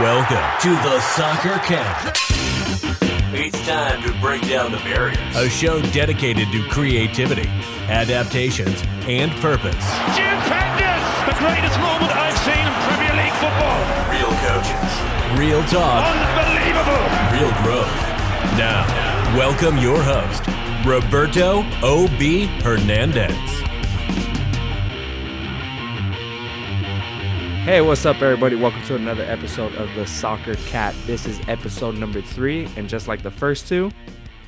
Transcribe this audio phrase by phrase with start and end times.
[0.00, 2.14] Welcome to the Soccer CAP.
[3.34, 5.18] It's time to break down the barriers.
[5.34, 7.48] A show dedicated to creativity,
[7.88, 9.74] adaptations, and purpose.
[10.14, 13.78] Jim Penders, the greatest moment I've seen in Premier League football.
[14.14, 14.92] Real coaches,
[15.38, 17.04] real talk, Unbelievable.
[17.34, 17.90] real growth.
[18.56, 18.86] Now,
[19.36, 20.46] welcome your host,
[20.86, 22.46] Roberto O.B.
[22.62, 23.57] Hernandez.
[27.68, 28.56] Hey, what's up, everybody?
[28.56, 30.94] Welcome to another episode of the Soccer CAP.
[31.04, 33.90] This is episode number three, and just like the first two,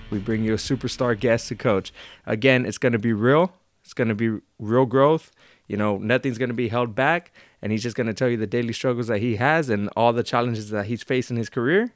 [0.08, 1.92] we bring you a superstar guest to coach.
[2.24, 3.52] Again, it's going to be real.
[3.84, 5.32] It's going to be real growth.
[5.66, 7.30] You know, nothing's going to be held back,
[7.60, 10.14] and he's just going to tell you the daily struggles that he has and all
[10.14, 11.92] the challenges that he's faced in his career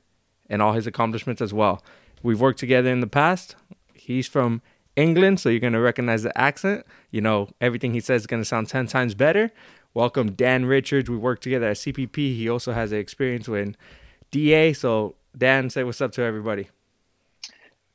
[0.51, 1.83] and all his accomplishments as well.
[2.23, 3.57] We've worked together in the past.
[3.95, 4.61] He's from
[4.95, 6.85] England, so you're going to recognize the accent.
[7.11, 9.51] You know, everything he says is going to sound 10 times better.
[9.95, 11.09] Welcome, Dan Richards.
[11.09, 12.17] We worked together at CPP.
[12.17, 13.77] He also has experience with
[14.33, 14.73] DA.
[14.73, 16.69] So, Dan, say what's up to everybody.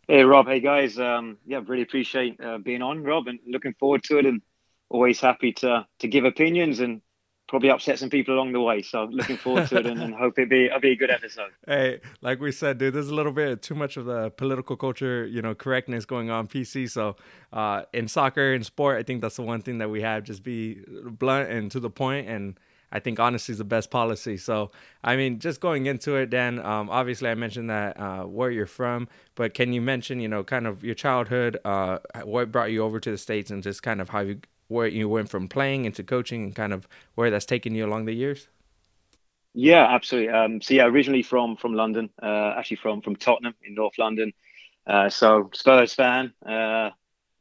[0.08, 0.98] Hey Rob, hey guys.
[0.98, 4.26] Um, yeah, really appreciate uh, being on, Rob, and looking forward to it.
[4.26, 4.42] And
[4.88, 7.02] always happy to to give opinions and
[7.50, 8.82] probably upset some people along the way.
[8.82, 11.12] So I'm looking forward to it, and, and hope it be it'll be a good
[11.12, 11.50] episode.
[11.68, 15.26] Hey, like we said, dude, there's a little bit too much of the political culture,
[15.26, 16.90] you know, correctness going on PC.
[16.90, 17.16] So,
[17.54, 20.24] uh, in soccer and sport, I think that's the one thing that we have.
[20.24, 22.60] Just be blunt and to the point, and
[22.92, 24.38] I think honesty is the best policy.
[24.38, 24.72] So,
[25.04, 26.60] I mean, just going into it, Dan.
[26.60, 30.44] Um, obviously, I mentioned that uh, where you're from, but can you mention, you know,
[30.44, 34.02] kind of your childhood, uh, what brought you over to the states, and just kind
[34.02, 34.40] of how you
[34.70, 38.06] where you went from playing into coaching, and kind of where that's taken you along
[38.06, 38.48] the years?
[39.54, 40.30] Yeah, absolutely.
[40.30, 44.32] Um, so yeah, originally from from London, uh, actually from from Tottenham in North London.
[44.88, 46.34] Uh, so Spurs fan.
[46.46, 46.92] Uh,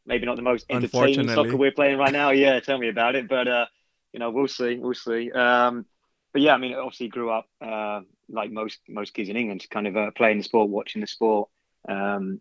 [0.06, 2.30] maybe not the most entertaining soccer we're playing right now.
[2.30, 3.28] Yeah, tell me about it.
[3.28, 3.66] But uh,
[4.12, 5.30] you know, we'll see, we'll see.
[5.30, 5.86] Um,
[6.32, 9.86] but yeah, I mean, obviously grew up uh, like most most kids in England, kind
[9.86, 11.48] of uh, playing the sport, watching the sport.
[11.88, 12.40] Um,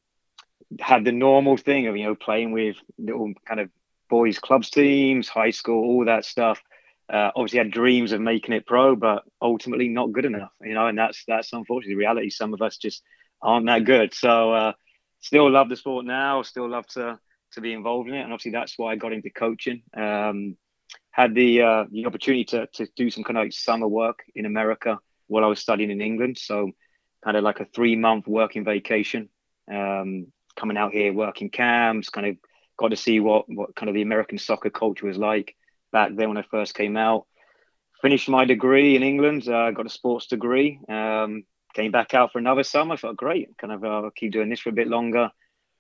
[0.79, 3.69] had the normal thing of you know playing with little kind of
[4.09, 6.62] boys clubs teams, high school, all that stuff.
[7.12, 10.88] Uh, obviously had dreams of making it pro, but ultimately not good enough, you know,
[10.88, 12.29] and that's that's unfortunately the reality.
[12.29, 13.01] Some of us just
[13.41, 14.13] aren't that good.
[14.13, 14.73] So uh,
[15.22, 17.17] still love the sport now, still love to
[17.53, 19.84] to be involved in it, and obviously that's why I got into coaching.
[19.96, 20.57] Um,
[21.12, 24.46] had the uh, the opportunity to to do some kind of like summer work in
[24.46, 26.38] America while I was studying in England.
[26.38, 26.72] So
[27.23, 29.29] kind of like a three month working vacation.
[29.72, 32.35] Um, coming out here, working camps, kind of
[32.77, 35.55] got to see what what kind of the American soccer culture was like
[35.91, 37.25] back then when I first came out.
[38.01, 39.47] Finished my degree in England.
[39.47, 40.79] Uh, got a sports degree.
[40.87, 41.43] Um,
[41.73, 42.95] came back out for another summer.
[42.95, 43.57] Thought, great.
[43.57, 45.31] Kind of uh, keep doing this for a bit longer.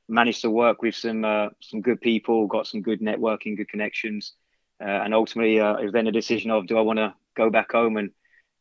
[0.09, 2.47] Managed to work with some uh, some good people.
[2.47, 4.33] Got some good networking, good connections,
[4.81, 7.49] uh, and ultimately uh, it was then a decision of do I want to go
[7.49, 8.11] back home and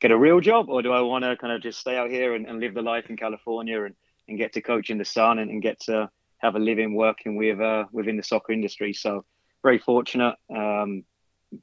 [0.01, 2.35] get a real job, or do I want to kind of just stay out here
[2.35, 3.95] and, and live the life in California and,
[4.29, 6.11] and get to coach in the sun and, and get to
[6.47, 8.93] have a living working with uh, within the soccer industry.
[8.93, 9.25] So
[9.63, 10.37] very fortunate.
[10.55, 11.05] Um,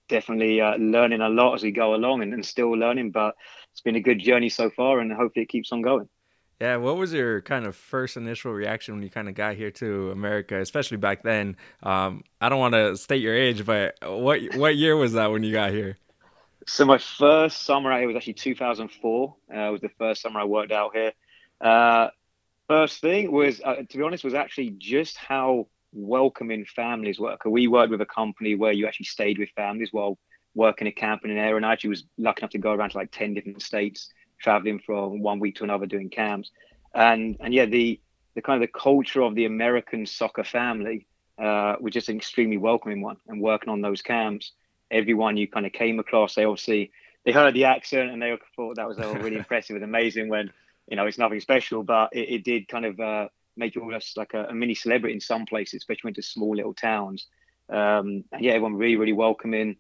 [0.09, 3.35] definitely uh, learning a lot as we go along and, and still learning, but
[3.71, 6.07] it's been a good journey so far and hopefully it keeps on going.
[6.61, 9.71] Yeah, what was your kind of first initial reaction when you kind of got here
[9.71, 11.57] to America, especially back then?
[11.81, 15.44] Um, I don't want to state your age, but what what year was that when
[15.44, 15.97] you got here?
[16.67, 19.35] So my first summer out here was actually 2004.
[19.53, 21.11] Uh, it was the first summer I worked out here.
[21.59, 22.09] Uh,
[22.73, 27.41] first thing was, uh, to be honest, was actually just how welcoming families work.
[27.45, 30.17] We worked with a company where you actually stayed with families while
[30.56, 32.89] working a camp in an area, and I actually was lucky enough to go around
[32.91, 36.50] to like 10 different states, traveling from one week to another doing camps.
[36.95, 38.00] And and yeah, the
[38.33, 41.06] the kind of the culture of the American soccer family
[41.38, 43.17] uh, was just an extremely welcoming one.
[43.28, 44.51] And working on those camps,
[44.89, 46.91] everyone you kind of came across, they obviously
[47.23, 50.28] they heard the accent and they thought that was uh, really impressive and amazing.
[50.28, 50.51] When
[50.88, 54.17] you know it's nothing special, but it, it did kind of uh, make you almost
[54.17, 57.27] like a, a, mini celebrity in some places, especially into small little towns.
[57.69, 59.77] Um, and yeah, everyone really really welcoming,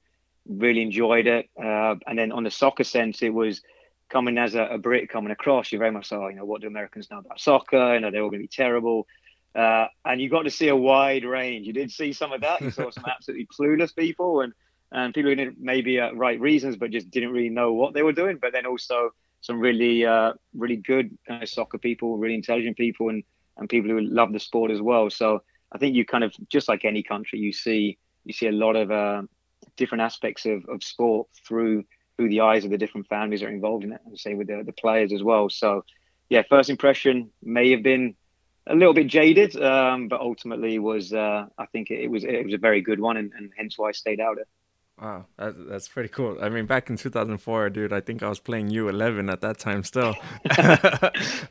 [0.47, 1.49] really enjoyed it.
[1.61, 3.61] Uh, and then on the soccer sense, it was
[4.09, 5.71] coming as a, a Brit coming across.
[5.71, 7.95] You're very much so, you know, what do Americans know about soccer?
[7.95, 9.07] You know, they're all going to be terrible.
[9.55, 11.67] Uh, and you got to see a wide range.
[11.67, 12.61] You did see some of that.
[12.61, 14.53] You saw some absolutely clueless people and
[14.91, 18.03] and people who didn't maybe uh, right reasons, but just didn't really know what they
[18.03, 18.37] were doing.
[18.39, 19.09] But then also
[19.43, 23.23] some really uh, really good kind of soccer people, really intelligent people, and
[23.57, 25.09] and people who love the sport as well.
[25.09, 28.51] So I think you kind of just like any country, you see you see a
[28.51, 29.21] lot of uh,
[29.75, 31.83] different aspects of, of sport through
[32.15, 34.47] through the eyes of the different families that are involved in it, and say with
[34.47, 35.49] the, the players as well.
[35.49, 35.83] So
[36.29, 38.15] yeah, first impression may have been
[38.65, 42.45] a little bit jaded, um, but ultimately was uh, I think it, it, was it
[42.45, 44.37] was a very good one, and, and hence why I stayed out.
[44.37, 44.47] It.
[45.01, 46.37] Wow, that, that's pretty cool.
[46.41, 49.83] I mean, back in 2004, dude, I think I was playing U11 at that time
[49.83, 50.13] still.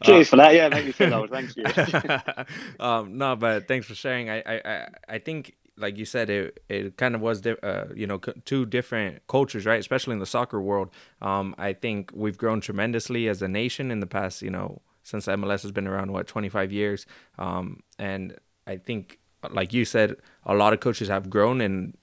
[0.04, 0.54] Cheers uh, for that.
[0.54, 1.30] Yeah, make me feel old.
[1.30, 1.64] Thank you.
[2.84, 4.30] um, no, but thanks for sharing.
[4.30, 8.06] I, I, I think, like you said, it, it kind of was, di- uh, you
[8.06, 9.80] know, two different cultures, right?
[9.80, 10.90] Especially in the soccer world.
[11.20, 15.26] Um, I think we've grown tremendously as a nation in the past, you know, since
[15.26, 17.06] MLS has been around, what, 25 years.
[17.38, 18.36] Um, and
[18.68, 19.18] I think,
[19.50, 20.16] like you said,
[20.46, 21.96] a lot of coaches have grown and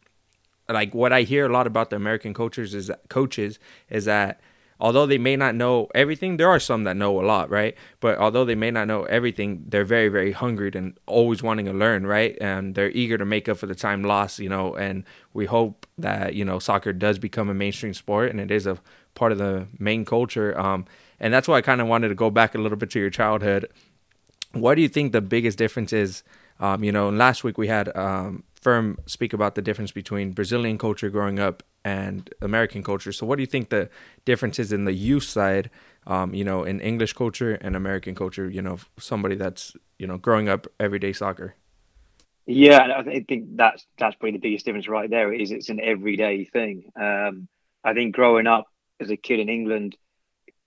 [0.70, 4.40] like what I hear a lot about the American coaches is that coaches is that
[4.80, 7.76] although they may not know everything, there are some that know a lot, right?
[8.00, 11.74] But although they may not know everything, they're very, very hungry and always wanting to
[11.74, 12.38] learn, right?
[12.40, 14.76] And they're eager to make up for the time lost, you know.
[14.76, 18.66] And we hope that you know soccer does become a mainstream sport and it is
[18.66, 18.80] a
[19.16, 20.58] part of the main culture.
[20.60, 20.86] Um,
[21.20, 23.10] and that's why I kind of wanted to go back a little bit to your
[23.10, 23.68] childhood.
[24.54, 26.24] What do you think the biggest difference is?
[26.62, 30.78] Um, you know, last week we had um, Firm speak about the difference between Brazilian
[30.78, 33.12] culture growing up and American culture.
[33.12, 33.90] So, what do you think the
[34.26, 35.70] difference is in the youth side?
[36.06, 38.50] Um, you know, in English culture and American culture.
[38.50, 41.56] You know, somebody that's you know growing up everyday soccer.
[42.46, 45.32] Yeah, I think that's that's probably the biggest difference right there.
[45.32, 46.92] Is it's an everyday thing.
[47.00, 47.48] Um,
[47.84, 48.66] I think growing up
[49.00, 49.96] as a kid in England,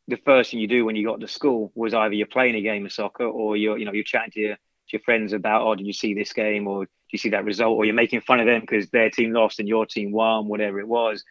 [0.08, 2.62] the first thing you do when you got to school was either you're playing a
[2.62, 5.62] game of soccer or you're you know you're chatting to your, to your friends about
[5.62, 8.40] oh did you see this game or you see that result, or you're making fun
[8.40, 11.24] of them because their team lost and your team won, whatever it was.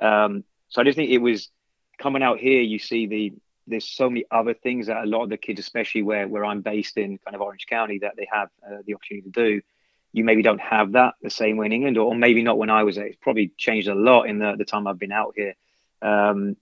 [0.00, 1.48] Um, so I just think it was
[1.98, 2.60] coming out here.
[2.60, 3.32] You see the
[3.66, 6.62] there's so many other things that a lot of the kids, especially where where I'm
[6.62, 9.62] based in kind of Orange County, that they have uh, the opportunity to do.
[10.12, 12.82] You maybe don't have that the same way in England, or maybe not when I
[12.82, 13.06] was there.
[13.06, 15.54] It's probably changed a lot in the, the time I've been out here.
[16.00, 16.56] Um,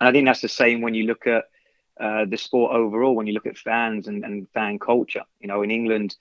[0.00, 1.44] and I think that's the same when you look at
[1.98, 5.24] uh, the sport overall, when you look at fans and, and fan culture.
[5.40, 6.16] You know, in England,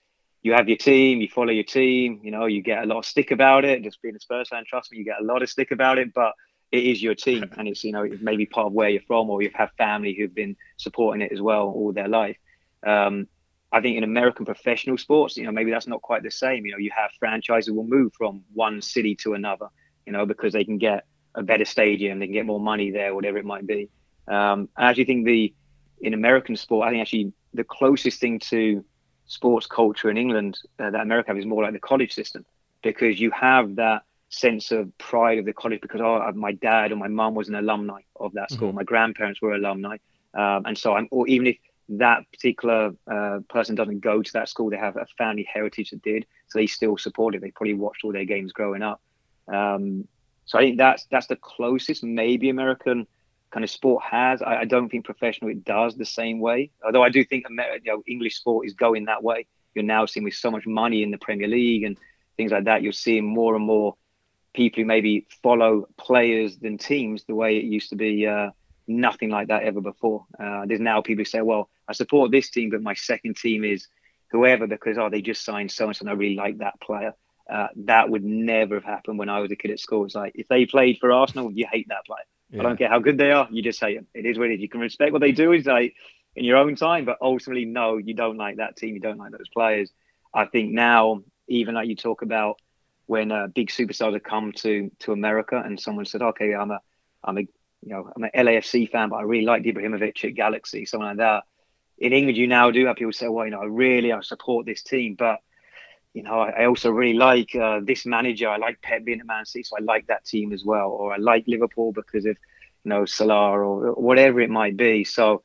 [0.47, 3.05] you have your team, you follow your team, you know, you get a lot of
[3.05, 3.83] stick about it.
[3.83, 6.13] Just being a Spurs fan, trust me, you get a lot of stick about it,
[6.13, 6.33] but
[6.71, 9.41] it is your team and it's, you know, maybe part of where you're from or
[9.41, 12.37] you have had family who've been supporting it as well all their life.
[12.85, 13.27] Um,
[13.73, 16.65] I think in American professional sports, you know, maybe that's not quite the same.
[16.65, 19.67] You know, you have franchises will move from one city to another,
[20.05, 21.03] you know, because they can get
[21.35, 23.89] a better stadium, they can get more money there, whatever it might be.
[24.29, 25.53] Um, I actually think the
[25.99, 28.85] in American sport, I think actually the closest thing to
[29.27, 32.45] sports culture in England uh, that America have is more like the college system
[32.81, 36.91] because you have that sense of pride of the college because oh, uh, my dad
[36.91, 38.77] or my mum was an alumni of that school, mm-hmm.
[38.77, 39.97] my grandparents were alumni,
[40.33, 41.57] um, and so I'm or even if
[41.89, 46.01] that particular uh, person doesn't go to that school, they have a family heritage that
[46.01, 47.41] did, so they still support it.
[47.41, 49.01] They probably watched all their games growing up.
[49.47, 50.07] Um,
[50.45, 53.07] so I think that's that's the closest maybe American
[53.51, 54.41] kind of sport has.
[54.41, 56.71] I, I, don't think professional it does the same way.
[56.85, 57.55] Although I do think you
[57.85, 59.47] know, English sport is going that way.
[59.73, 61.97] You're now seeing with so much money in the Premier League and
[62.35, 62.81] things like that.
[62.81, 63.95] You're seeing more and more
[64.53, 68.25] people who maybe follow players than teams the way it used to be.
[68.25, 68.49] Uh,
[68.87, 70.25] nothing like that ever before.
[70.39, 73.63] Uh, there's now people who say, "Well, I support this team, but my second team
[73.63, 73.87] is
[74.31, 77.13] whoever because oh, they just signed so and so, and I really like that player."
[77.49, 80.05] Uh, that would never have happened when I was a kid at school.
[80.05, 82.25] It's like if they played for Arsenal, you hate that player.
[82.49, 82.59] Yeah.
[82.59, 83.47] I don't care how good they are.
[83.49, 84.05] You just say it.
[84.13, 84.61] It is what it is.
[84.61, 85.95] You can respect what they do is like
[86.35, 88.93] in your own time, but ultimately, no, you don't like that team.
[88.93, 89.91] You don't like those players.
[90.33, 92.57] I think now, even like you talk about
[93.05, 96.79] when uh, big superstars have come to to America, and someone said, "Okay, I'm a,
[97.23, 97.49] I'm a, you
[97.83, 101.43] know, I'm an LAFC fan, but I really like Ibrahimovic at Galaxy, something like that."
[101.97, 104.65] In England, you now do have people say, "Well, you know, I really I support
[104.65, 105.39] this team, but."
[106.17, 108.49] You know, I, I also really like uh, this manager.
[108.49, 110.89] I like Pep being at Man City, so I like that team as well.
[110.89, 112.35] Or I like Liverpool because of,
[112.83, 115.03] you know, Salah or whatever it might be.
[115.03, 115.43] So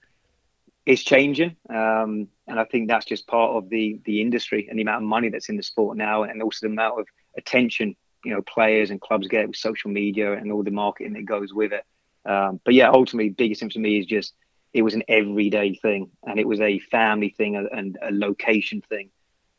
[0.87, 4.83] it's changing, um, and I think that's just part of the the industry and the
[4.83, 8.33] amount of money that's in the sport now, and also the amount of attention you
[8.33, 11.73] know players and clubs get with social media and all the marketing that goes with
[11.75, 11.85] it.
[12.25, 14.33] Um, but yeah, ultimately, biggest thing for me is just
[14.73, 19.11] it was an everyday thing, and it was a family thing and a location thing.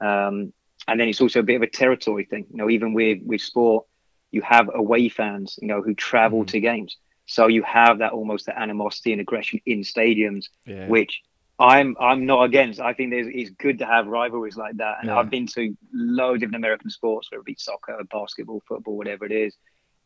[0.01, 0.53] Um,
[0.87, 2.45] and then it's also a bit of a territory thing.
[2.51, 3.85] You know, even with with sport,
[4.31, 6.47] you have away fans, you know, who travel mm.
[6.47, 6.97] to games.
[7.25, 10.87] So you have that almost the animosity and aggression in stadiums, yeah.
[10.87, 11.21] which
[11.59, 12.79] I'm I'm not against.
[12.79, 14.97] I think it's good to have rivalries like that.
[14.99, 15.17] And yeah.
[15.17, 19.31] I've been to loads of American sports, whether it be soccer, basketball, football, whatever it
[19.31, 19.55] is,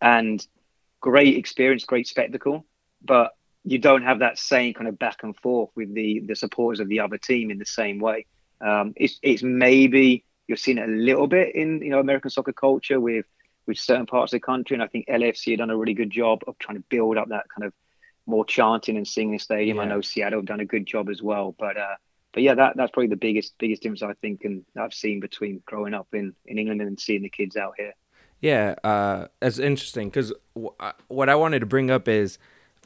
[0.02, 0.46] and
[1.00, 2.66] great experience, great spectacle.
[3.04, 3.32] But
[3.64, 6.90] you don't have that same kind of back and forth with the the supporters of
[6.90, 8.26] the other team in the same way.
[8.62, 12.54] Um, it's it's maybe you're seeing it a little bit in you know American soccer
[12.54, 13.26] culture with
[13.66, 16.10] with certain parts of the country, and I think LAFC have done a really good
[16.10, 17.74] job of trying to build up that kind of
[18.26, 19.78] more chanting and singing stadium.
[19.78, 19.84] Yeah.
[19.84, 21.96] I know Seattle have done a good job as well, but uh,
[22.34, 25.62] but yeah, that that's probably the biggest biggest difference I think and I've seen between
[25.66, 27.94] growing up in in England and seeing the kids out here.
[28.40, 30.76] Yeah, uh, that's interesting because w-
[31.08, 32.38] what I wanted to bring up is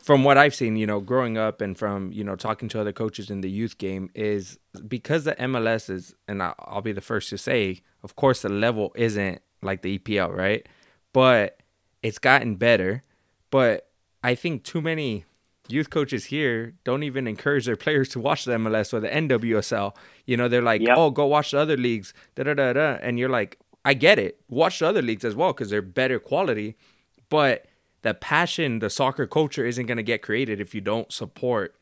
[0.01, 2.91] from what I've seen, you know, growing up and from, you know, talking to other
[2.91, 7.29] coaches in the youth game is because the MLS is, and I'll be the first
[7.29, 10.67] to say, of course, the level isn't like the EPL, right?
[11.13, 11.59] But
[12.01, 13.03] it's gotten better.
[13.51, 13.89] But
[14.23, 15.25] I think too many
[15.67, 19.95] youth coaches here don't even encourage their players to watch the MLS or the NWSL.
[20.25, 20.97] You know, they're like, yep.
[20.97, 22.97] oh, go watch the other leagues, da da da da.
[23.01, 24.41] And you're like, I get it.
[24.49, 26.75] Watch the other leagues as well because they're better quality.
[27.29, 27.65] But
[28.01, 31.75] the passion, the soccer culture isn't going to get created if you don't support,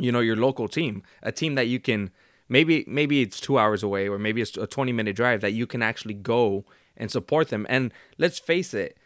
[0.00, 2.10] you know, your local team, a team that you can
[2.48, 5.66] maybe maybe it's two hours away or maybe it's a 20 minute drive that you
[5.66, 6.64] can actually go
[6.96, 7.66] and support them.
[7.68, 8.98] And let's face it,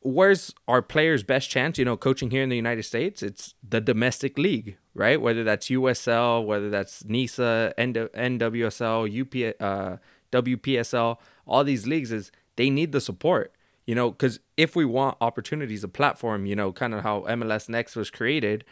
[0.00, 1.78] where's our players' best chance?
[1.78, 5.20] You know, coaching here in the United States, it's the domestic league, right?
[5.20, 9.96] Whether that's USL, whether that's NISA, NWSL, UP, uh,
[10.32, 13.53] WPSL, all these leagues is they need the support
[13.86, 17.68] you know, because if we want opportunities, a platform, you know, kind of how MLS
[17.68, 18.64] Next was created,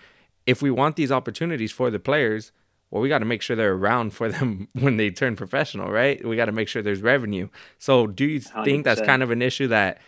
[0.47, 2.52] if we want these opportunities for the players,
[2.90, 6.25] well, we got to make sure they're around for them when they turn professional, right?
[6.25, 7.49] We got to make sure there's revenue.
[7.78, 8.85] So, do you think 100%.
[8.85, 10.00] that's kind of an issue that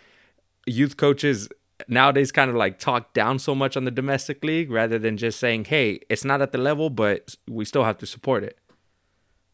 [0.65, 1.49] youth coaches
[1.87, 5.39] nowadays kind of like talk down so much on the domestic league rather than just
[5.39, 8.57] saying, hey, it's not at the level, but we still have to support it?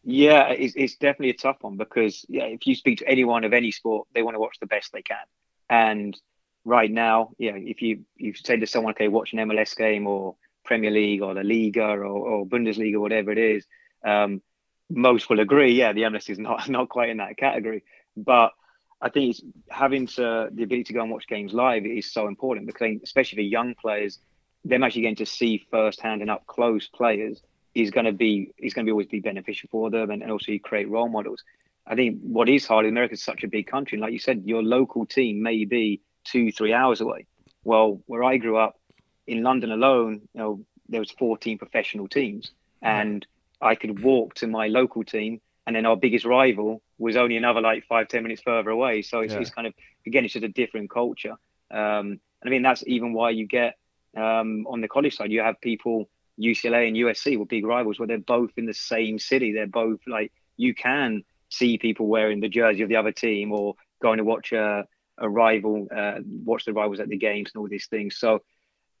[0.04, 3.52] Yeah, it's, it's definitely a tough one because yeah, if you speak to anyone of
[3.52, 5.24] any sport, they want to watch the best they can.
[5.70, 6.18] And
[6.64, 10.36] right now, yeah, if you you say to someone, okay, watch an MLS game or
[10.64, 13.64] Premier League or the Liga or, or Bundesliga, whatever it is,
[14.04, 14.42] um,
[14.90, 17.84] most will agree, yeah, the MLS is not not quite in that category.
[18.16, 18.52] But
[19.00, 22.28] I think it's having to, the ability to go and watch games live is so
[22.28, 24.18] important because especially for young players,
[24.64, 27.40] them actually getting to see firsthand and up close players
[27.74, 30.30] is going to be is going to be always be beneficial for them and, and
[30.30, 31.42] also you create role models.
[31.86, 33.96] I think what is hard, in America is such a big country.
[33.96, 37.26] And like you said, your local team may be two, three hours away.
[37.64, 38.78] Well, where I grew up
[39.26, 43.26] in London alone, you know, there was 14 professional teams and
[43.60, 47.60] I could walk to my local team and then our biggest rival was only another
[47.60, 49.02] like five ten minutes further away.
[49.02, 49.40] So it's, yeah.
[49.40, 49.74] it's kind of,
[50.06, 51.36] again, it's just a different culture.
[51.70, 53.76] Um, and I mean, that's even why you get
[54.16, 56.08] um, on the college side, you have people,
[56.40, 59.52] UCLA and USC were big rivals where they're both in the same city.
[59.52, 63.74] They're both like, you can see people wearing the jersey of the other team or
[64.00, 64.86] going to watch a,
[65.18, 68.16] a rival, uh, watch the rivals at the games and all these things.
[68.16, 68.42] So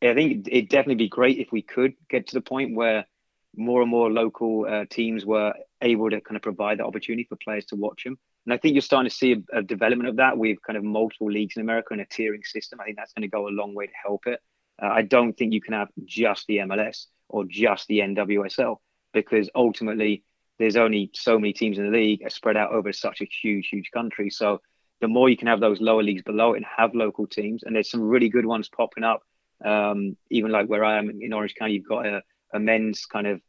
[0.02, 3.06] I think it'd definitely be great if we could get to the point where
[3.56, 7.36] more and more local uh, teams were able to kind of provide that opportunity for
[7.36, 8.18] players to watch them.
[8.46, 10.84] And I think you're starting to see a, a development of that with kind of
[10.84, 12.80] multiple leagues in America and a tiering system.
[12.80, 14.40] I think that's going to go a long way to help it.
[14.82, 18.76] Uh, I don't think you can have just the MLS or just the NWSL
[19.12, 20.22] because ultimately
[20.58, 23.90] there's only so many teams in the league spread out over such a huge, huge
[23.92, 24.30] country.
[24.30, 24.60] So
[25.00, 27.74] the more you can have those lower leagues below it and have local teams, and
[27.74, 29.22] there's some really good ones popping up.
[29.64, 32.22] Um, even like where I am in Orange County, you've got a,
[32.52, 33.40] a men's kind of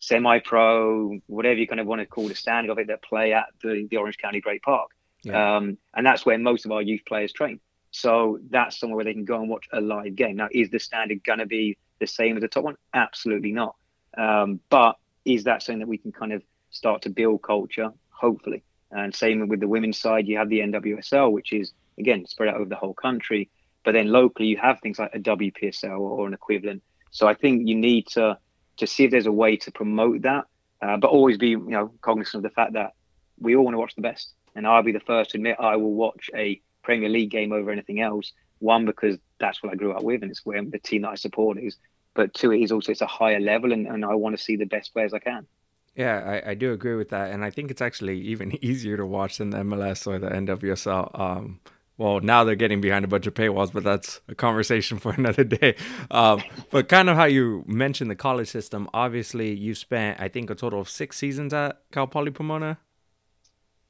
[0.00, 3.46] semi-pro, whatever you kind of want to call the standard of it, that play at
[3.62, 4.88] the, the Orange County Great Park.
[5.22, 5.56] Yeah.
[5.56, 7.60] Um, and that's where most of our youth players train.
[7.90, 10.36] So that's somewhere where they can go and watch a live game.
[10.36, 12.76] Now, is the standard going to be the same as the top one?
[12.92, 13.76] Absolutely not.
[14.16, 16.42] Um, but is that something that we can kind of
[16.72, 18.64] start to build culture, hopefully.
[18.90, 22.56] And same with the women's side, you have the NWSL, which is again spread out
[22.56, 23.48] over the whole country.
[23.84, 26.82] But then locally, you have things like a WPSL or an equivalent.
[27.10, 28.38] So I think you need to
[28.78, 30.44] to see if there's a way to promote that,
[30.80, 32.92] uh, but always be you know cognizant of the fact that
[33.38, 34.34] we all want to watch the best.
[34.54, 37.70] And I'll be the first to admit I will watch a Premier League game over
[37.70, 38.32] anything else.
[38.62, 41.14] One because that's what I grew up with, and it's where the team that I
[41.16, 41.76] support is.
[42.14, 44.56] But two, it is also it's a higher level, and, and I want to see
[44.56, 45.46] the best players I can.
[45.94, 49.04] Yeah, I, I do agree with that, and I think it's actually even easier to
[49.04, 51.18] watch than the MLS or the NWSL.
[51.18, 51.60] Um,
[51.98, 55.44] well, now they're getting behind a bunch of paywalls, but that's a conversation for another
[55.44, 55.76] day.
[56.10, 58.88] Um, but kind of how you mentioned the college system.
[58.94, 62.78] Obviously, you spent I think a total of six seasons at Cal Poly Pomona.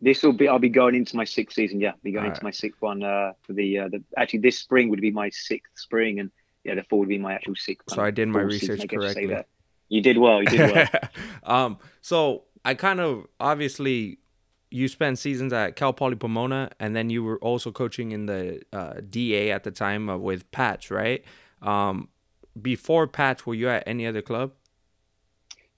[0.03, 0.49] This will be.
[0.49, 1.81] I'll be going into my sixth season.
[1.81, 2.45] Yeah, be going All into right.
[2.45, 4.03] my sixth one uh, for the uh, the.
[4.19, 6.33] Actually, this spring would be my sixth spring, and
[6.65, 7.89] yeah, the fall would be my actual sixth.
[7.89, 9.37] So I did my research season, correctly.
[9.89, 10.43] You did well.
[10.43, 10.89] You did well.
[11.45, 14.19] um, so I kind of obviously
[14.73, 18.61] you spent seasons at Cal Poly Pomona, and then you were also coaching in the
[18.73, 21.23] uh, DA at the time uh, with Pats, right?
[21.61, 22.09] Um,
[22.61, 24.53] before Pats, were you at any other club?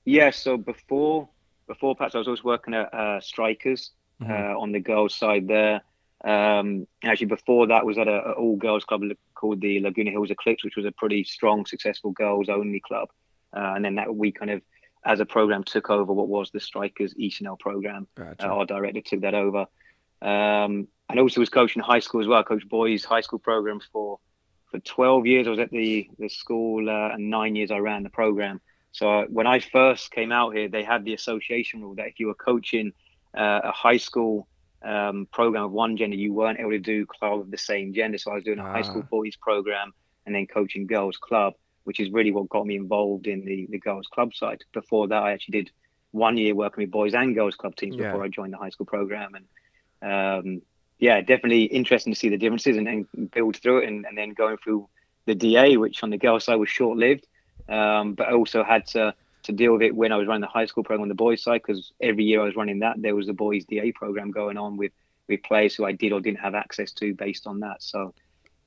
[0.07, 0.31] Yeah.
[0.31, 1.29] So before
[1.67, 3.91] before Pats, I was always working at uh, Strikers
[4.23, 4.33] mm-hmm.
[4.33, 5.83] Uh, on the girls' side there.
[6.25, 9.03] Um, actually, before that was at an all girls club
[9.35, 13.09] called the Laguna Hills Eclipse, which was a pretty strong, successful girls only club.
[13.55, 14.63] Uh, and then that we kind of,
[15.05, 18.07] as a program, took over what was the Strikers ECNL program.
[18.15, 18.49] Gotcha.
[18.49, 19.67] Uh, our director took that over.
[20.23, 22.43] um, and also was coaching high school as well.
[22.43, 24.19] Coached boys high school programs for
[24.71, 25.47] for 12 years.
[25.47, 28.61] I was at the the school, uh, and nine years I ran the program.
[28.93, 32.21] So uh, when I first came out here, they had the association rule that if
[32.21, 32.93] you were coaching
[33.37, 34.49] uh, a high school
[34.83, 38.19] um, program of one gender, you weren't able to do club of the same gender.
[38.19, 38.73] So I was doing a ah.
[38.73, 39.09] high school ah.
[39.11, 39.93] boys program
[40.27, 43.79] and then coaching girls club, which is really what got me involved in the the
[43.79, 44.63] girls club side.
[44.73, 45.71] Before that, I actually did
[46.15, 48.07] one year working with boys and girls club teams yeah.
[48.07, 49.33] before I joined the high school program.
[49.35, 49.47] And
[50.47, 50.63] um,
[50.99, 53.89] yeah, definitely interesting to see the differences and, and build through it.
[53.89, 54.89] And, and, then going through
[55.27, 57.27] the DA, which on the girls side was short lived,
[57.69, 59.15] um, but I also had to
[59.45, 61.43] to deal with it when I was running the high school program on the boys
[61.43, 64.57] side because every year I was running that there was a boys DA program going
[64.57, 64.93] on with
[65.29, 67.83] with players who I did or didn't have access to based on that.
[67.83, 68.15] So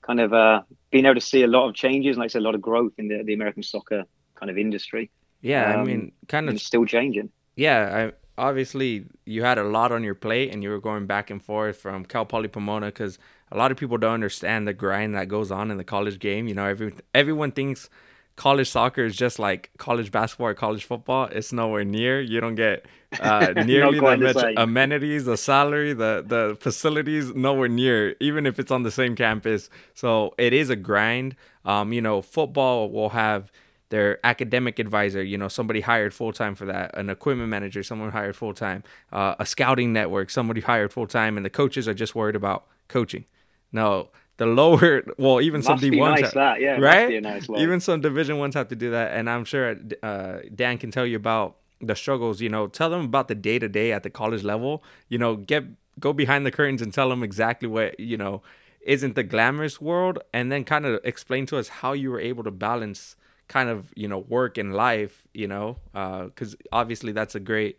[0.01, 2.41] kind of uh, being able to see a lot of changes and like I said,
[2.41, 5.11] a lot of growth in the, the American soccer kind of industry.
[5.41, 9.91] Yeah, um, I mean, kind of still changing yeah, I, obviously you had a lot
[9.91, 13.17] on your plate and you were going back and forth from Cal Poly Pomona because
[13.51, 16.47] a lot of people don't understand the grind that goes on in the college game.
[16.47, 17.89] You know, every everyone thinks
[18.37, 21.25] college soccer is just like college basketball or college football.
[21.25, 22.21] It's nowhere near.
[22.21, 22.85] You don't get
[23.19, 28.15] uh, nearly that much amenities, the salary, the the facilities, nowhere near.
[28.21, 31.35] Even if it's on the same campus, so it is a grind.
[31.65, 33.51] Um, you know, football will have
[33.89, 38.11] their academic advisor, you know, somebody hired full time for that, an equipment manager, someone
[38.11, 41.93] hired full time, uh, a scouting network, somebody hired full time, and the coaches are
[41.93, 43.25] just worried about coaching.
[43.71, 47.21] No, the lower, well, even some D ones, nice that, yeah, right?
[47.21, 50.91] Nice even some Division ones have to do that, and I'm sure uh, Dan can
[50.91, 52.39] tell you about the struggles.
[52.39, 54.83] You know, tell them about the day to day at the college level.
[55.09, 55.65] You know, get
[55.99, 58.41] go behind the curtains and tell them exactly what you know
[58.81, 62.43] isn't the glamorous world, and then kind of explain to us how you were able
[62.43, 63.15] to balance
[63.47, 67.77] kind of you know work and life you know because uh, obviously that's a great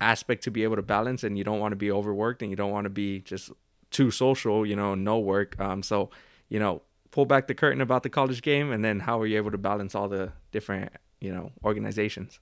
[0.00, 2.56] aspect to be able to balance and you don't want to be overworked and you
[2.56, 3.50] don't want to be just
[3.90, 5.58] too social you know no work.
[5.60, 6.10] Um so
[6.48, 9.36] you know pull back the curtain about the college game and then how are you
[9.36, 12.38] able to balance all the different you know organizations?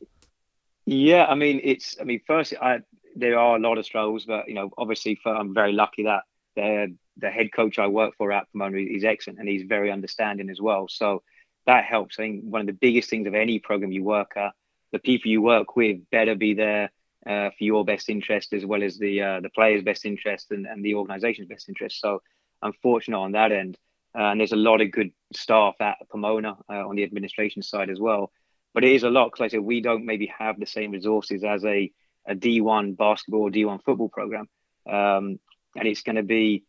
[0.86, 2.80] Yeah i mean it's i mean first i
[3.16, 6.24] there are a lot of struggles but you know obviously for, i'm very lucky that
[6.56, 10.50] the the head coach i work for at pomona is excellent and he's very understanding
[10.50, 10.88] as well.
[10.88, 11.22] So
[11.66, 12.18] that helps.
[12.18, 14.52] I think one of the biggest things of any program you work at,
[14.92, 16.90] the people you work with better be there
[17.26, 20.66] uh, for your best interest as well as the uh, the players' best interest and,
[20.66, 22.00] and the organization's best interest.
[22.00, 22.22] So
[22.62, 23.78] I'm fortunate on that end.
[24.16, 27.90] Uh, and there's a lot of good staff at Pomona uh, on the administration side
[27.90, 28.30] as well.
[28.72, 30.92] But it is a lot because, like I said, we don't maybe have the same
[30.92, 31.90] resources as a,
[32.26, 34.48] a D1 basketball or D1 football program.
[34.88, 35.40] Um,
[35.76, 36.64] and it's going to be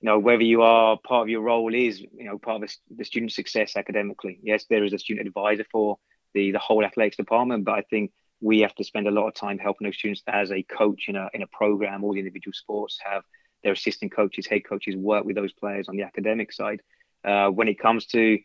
[0.00, 3.04] you know whether you are part of your role is you know part of the,
[3.04, 5.98] student success academically yes there is a student advisor for
[6.34, 9.34] the the whole athletics department but i think we have to spend a lot of
[9.34, 12.04] time helping those students as a coach in a in a program.
[12.04, 13.22] All the individual sports have
[13.62, 16.80] their assistant coaches head coaches work with those players on the academic side.
[17.24, 18.38] Uh, when it comes to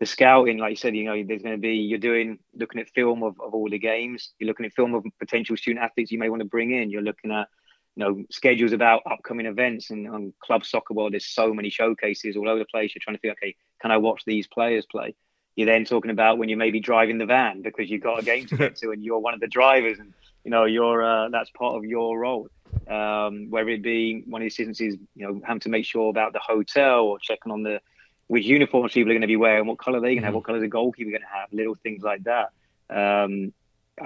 [0.00, 2.90] the scouting like you said you know there's going to be you're doing looking at
[2.90, 4.32] film of, of all the games.
[4.38, 6.90] You're looking at film of potential student athletes you may want to bring in.
[6.90, 7.48] You're looking at
[7.96, 9.90] you know schedules about upcoming events.
[9.90, 12.94] And on club soccer world there's so many showcases all over the place.
[12.94, 15.14] You're trying to think okay can i watch these players play
[15.56, 18.22] you're then talking about when you may be driving the van because you've got a
[18.22, 20.12] game to get to and you're one of the drivers and
[20.44, 22.48] you know you're uh, that's part of your role
[22.88, 26.10] um, whether it be one of the assistants is you know having to make sure
[26.10, 27.80] about the hotel or checking on the
[28.28, 30.36] which uniforms people are going to be wearing what color they're going to have mm-hmm.
[30.36, 32.50] what color the goalkeeper going to have little things like that
[32.90, 33.52] um,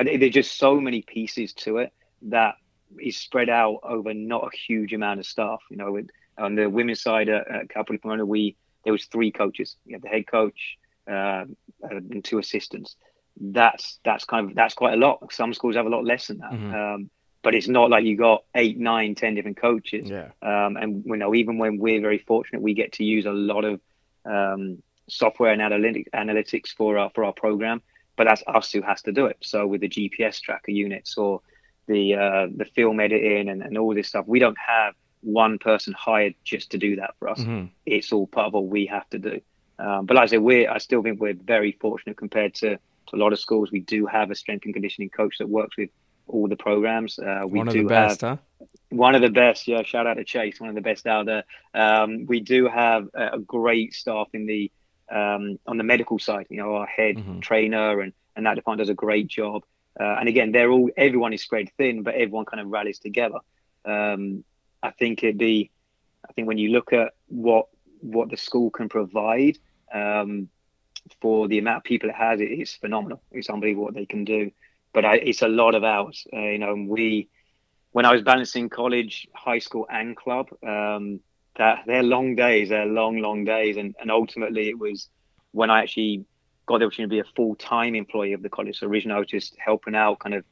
[0.05, 2.57] there's just so many pieces to it that
[3.01, 5.61] is spread out over not a huge amount of staff.
[5.71, 9.77] You know, with, on the women's side at, at Pomona, we there was three coaches.
[9.85, 10.79] You had the head coach
[11.11, 11.45] uh,
[11.83, 12.97] and two assistants.
[13.39, 15.33] That's that's kind of that's quite a lot.
[15.33, 16.53] Some schools have a lot less than that.
[16.53, 16.75] Mm-hmm.
[16.75, 17.11] Um,
[17.43, 20.09] but it's not like you got eight, nine, ten different coaches.
[20.09, 20.31] Yeah.
[20.43, 23.65] Um, and you know, even when we're very fortunate, we get to use a lot
[23.65, 23.81] of
[24.25, 27.83] um, software and analytic, analytics for our for our program.
[28.17, 29.37] But that's us who has to do it.
[29.43, 31.43] So with the GPS tracker units or
[31.87, 34.25] the uh, the film editing and, and all this stuff.
[34.27, 37.41] We don't have one person hired just to do that for us.
[37.41, 37.67] Mm-hmm.
[37.85, 39.41] It's all part of what we have to do.
[39.79, 43.17] Um, but like I say, we I still think we're very fortunate compared to, to
[43.17, 43.71] a lot of schools.
[43.71, 45.91] We do have a strength and conditioning coach that works with
[46.27, 47.19] all the programs.
[47.19, 48.67] Uh, we one do of the best, have, huh?
[48.89, 49.83] One of the best, yeah.
[49.83, 51.45] Shout out to Chase, one of the best out there.
[51.75, 54.71] Um, we do have a, a, great staff in the
[55.11, 56.47] um, on the medical side.
[56.51, 57.41] You know, our head mm-hmm.
[57.41, 59.65] trainer and and that department does a great job.
[59.99, 63.39] Uh, and again, they're all everyone is spread thin, but everyone kind of rallies together.
[63.85, 64.45] Um,
[64.83, 65.71] I think it'd be,
[66.29, 67.67] I think when you look at what
[68.01, 69.59] what the school can provide
[69.93, 70.49] um,
[71.21, 73.23] for the amount of people it has, it is phenomenal.
[73.31, 74.51] It's unbelievable what they can do.
[74.93, 76.75] But I, it's a lot of hours, uh, you know.
[76.75, 77.29] we
[77.93, 81.21] when I was balancing college, high school, and club, um,
[81.57, 85.09] that they're long days, they're long, long days, and and ultimately it was
[85.53, 86.25] when I actually
[86.67, 88.79] got the opportunity to be a full time employee of the college.
[88.79, 90.45] So originally I was just helping out, kind of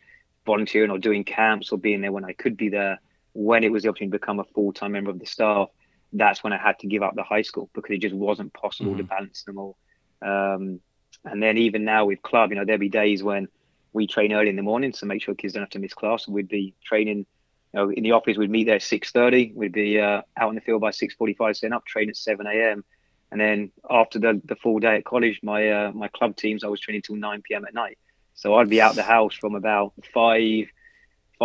[0.47, 3.01] volunteering or doing camps or being there when I could be there.
[3.33, 5.69] When it was the opportunity to become a full time member of the staff,
[6.15, 8.93] that's when I had to give up the high school because it just wasn't possible
[8.93, 8.99] mm-hmm.
[8.99, 9.77] to balance them all.
[10.23, 10.81] Um,
[11.25, 13.49] and then even now with club, you know, there'll be days when
[13.93, 16.27] we train early in the morning to make sure kids don't have to miss class.
[16.27, 17.27] We'd be training, you
[17.75, 18.37] know, in the office.
[18.37, 19.53] We'd meet there at six thirty.
[19.55, 22.47] We'd be uh, out in the field by six forty-five, setting up, train at seven
[22.47, 22.85] a.m.
[23.31, 26.69] And then after the, the full day at college, my uh, my club teams, I
[26.69, 27.65] was training till nine p.m.
[27.65, 27.99] at night.
[28.35, 30.67] So I'd be out the house from about five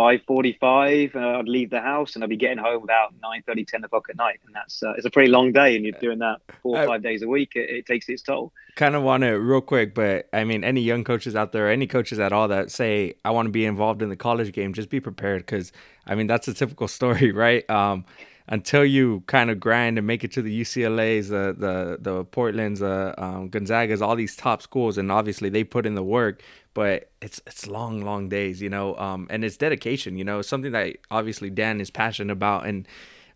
[0.00, 1.14] five forty-five.
[1.14, 4.06] Uh, I'd leave the house and I'd be getting home about 9, 30, 10 o'clock
[4.08, 5.76] at night, and that's uh, it's a pretty long day.
[5.76, 7.52] And you're doing that four or five days a week.
[7.54, 8.50] It, it takes its toll.
[8.76, 11.86] Kind of want to real quick, but I mean, any young coaches out there, any
[11.86, 14.88] coaches at all that say I want to be involved in the college game, just
[14.88, 15.70] be prepared because
[16.06, 17.68] I mean that's a typical story, right?
[17.68, 18.06] Um,
[18.48, 22.82] until you kind of grind and make it to the UCLA's, the the the Portland's,
[22.82, 26.42] uh, um, Gonzaga's, all these top schools, and obviously they put in the work.
[26.74, 30.72] But it's it's long, long days, you know, um, and it's dedication, you know, something
[30.72, 32.86] that obviously Dan is passionate about, and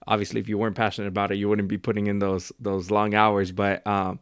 [0.06, 3.14] obviously if you weren't passionate about it, you wouldn't be putting in those those long
[3.14, 3.52] hours.
[3.52, 4.20] But um,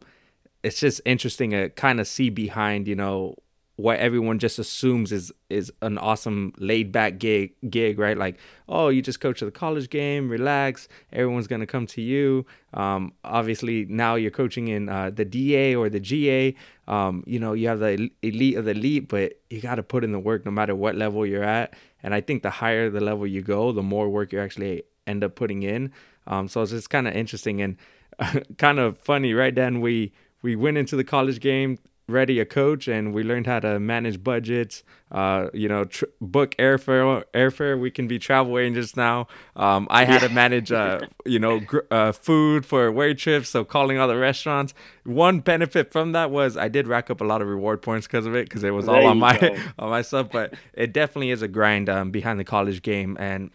[0.63, 3.37] it's just interesting to kind of see behind, you know,
[3.83, 8.17] what everyone just assumes is is an awesome laid back gig gig right?
[8.17, 12.47] Like oh you just coach the college game relax everyone's gonna come to you.
[12.73, 16.55] Um, obviously now you're coaching in uh, the da or the ga
[16.87, 20.05] um, you know you have the elite of the elite but you got to put
[20.05, 21.75] in the work no matter what level you're at.
[22.05, 25.25] And i think the higher the level you go the more work you actually end
[25.25, 25.93] up putting in.
[26.29, 27.77] Um, so it's just kind of interesting and
[28.59, 32.89] kind of funny right then we we went into the college game ready a coach
[32.89, 37.79] and we learned how to manage budgets uh, you know tr- book airfare airfare.
[37.79, 39.27] We can be travel agents now.
[39.55, 43.65] Um, i had to manage uh, you know gr- uh, food for away trips so
[43.65, 44.75] calling all the restaurants.
[45.05, 48.27] One benefit from that was i did rack up a lot of reward points because
[48.27, 49.57] of it because it was there all on my go.
[49.79, 53.51] on my stuff but it definitely is a grind um, behind the college game and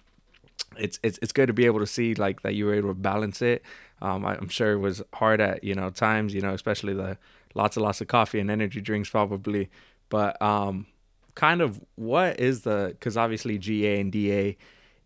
[0.77, 2.95] it's, it's it's good to be able to see like that you were able to
[2.95, 3.63] balance it.
[3.99, 7.17] Um, i'm sure it was hard at you know times you know especially the
[7.53, 9.69] lots and lots of coffee and energy drinks probably.
[10.09, 10.87] But um,
[11.35, 14.57] kind of what is the because obviously GA and DA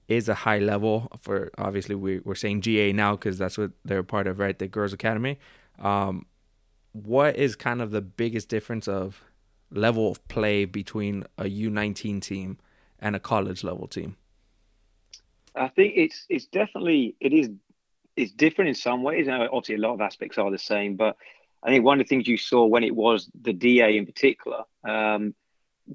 [0.08, 4.04] is a high level for obviously we, we're saying GA now because that's what they're
[4.04, 4.58] part of, right?
[4.58, 5.39] The Girls Academy.
[5.80, 6.25] Um,
[6.93, 9.23] what is kind of the biggest difference of
[9.71, 12.58] level of play between a U19 team
[12.99, 14.17] and a college level team?
[15.56, 17.49] I think it's it's definitely it is
[18.15, 19.27] it's different in some ways.
[19.27, 21.15] And obviously, a lot of aspects are the same, but
[21.63, 24.63] I think one of the things you saw when it was the DA in particular,
[24.88, 25.36] um,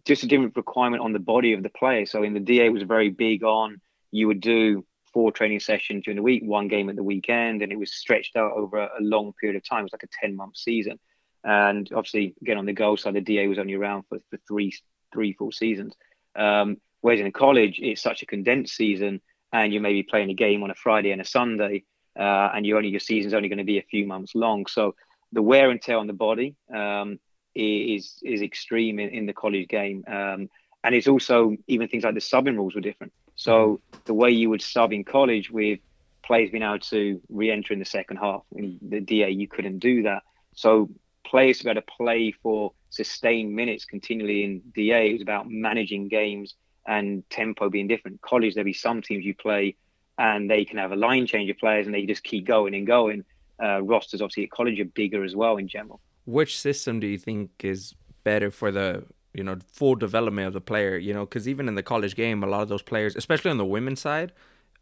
[0.05, 2.07] just a different requirement on the body of the player.
[2.07, 6.17] So in the DA, was very big on you would do four training sessions during
[6.17, 9.33] the week, one game at the weekend, and it was stretched out over a, long
[9.41, 9.81] period of time.
[9.81, 10.99] It was like a ten month season,
[11.45, 14.73] and obviously, again on the goal side, the DA was only around for, for three
[15.13, 15.95] three full seasons.
[16.35, 19.21] Um, whereas in college, it's such a condensed season,
[19.53, 21.85] and you may be playing a game on a Friday and a Sunday,
[22.19, 24.67] uh, and you only your season's only going to be a few months long.
[24.67, 24.95] So
[25.37, 27.21] the wear and tear on the body um,
[27.55, 30.49] is is extreme in, in the college game, um,
[30.83, 33.13] and it's also even things like the subbing rules were different.
[33.37, 35.79] So the way you would sub in college with
[36.25, 40.05] players being able to re-enter in the second half, in the DA you couldn't do
[40.05, 40.23] that.
[40.55, 40.89] So
[41.23, 45.51] players to be able to play for sustained minutes continually in DA, it was about
[45.51, 46.55] managing games
[46.87, 48.23] and tempo being different.
[48.23, 49.77] College, there'll be some teams you play
[50.17, 52.87] and they can have a line change of players and they just keep going and
[52.87, 53.23] going
[53.63, 56.01] uh, rosters obviously at college are bigger as well in general.
[56.25, 60.61] Which system do you think is better for the you know full development of the
[60.61, 60.97] player?
[60.97, 63.59] You know, because even in the college game, a lot of those players, especially on
[63.59, 64.33] the women's side,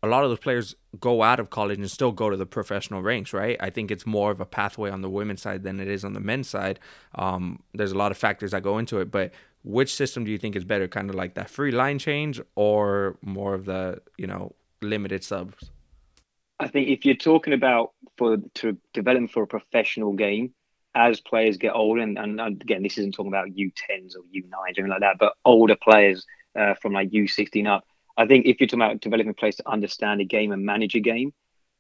[0.03, 3.03] a lot of those players go out of college and still go to the professional
[3.03, 3.57] ranks, right?
[3.61, 6.13] I think it's more of a pathway on the women's side than it is on
[6.13, 6.79] the men's side.
[7.15, 9.33] Um, there's a lot of factors that go into it, but
[9.63, 10.87] which system do you think is better?
[10.87, 15.71] Kind of like that free line change or more of the you know limited subs?
[16.61, 20.55] I think if you're talking about for to develop for a professional game,
[20.95, 24.67] as players get older, and, and again, this isn't talking about U10s or U9s or
[24.69, 26.25] anything like that, but older players
[26.59, 27.85] uh, from like U16 up.
[28.17, 31.01] I think if you're talking about developing players to understand a game and manage a
[31.01, 31.33] game,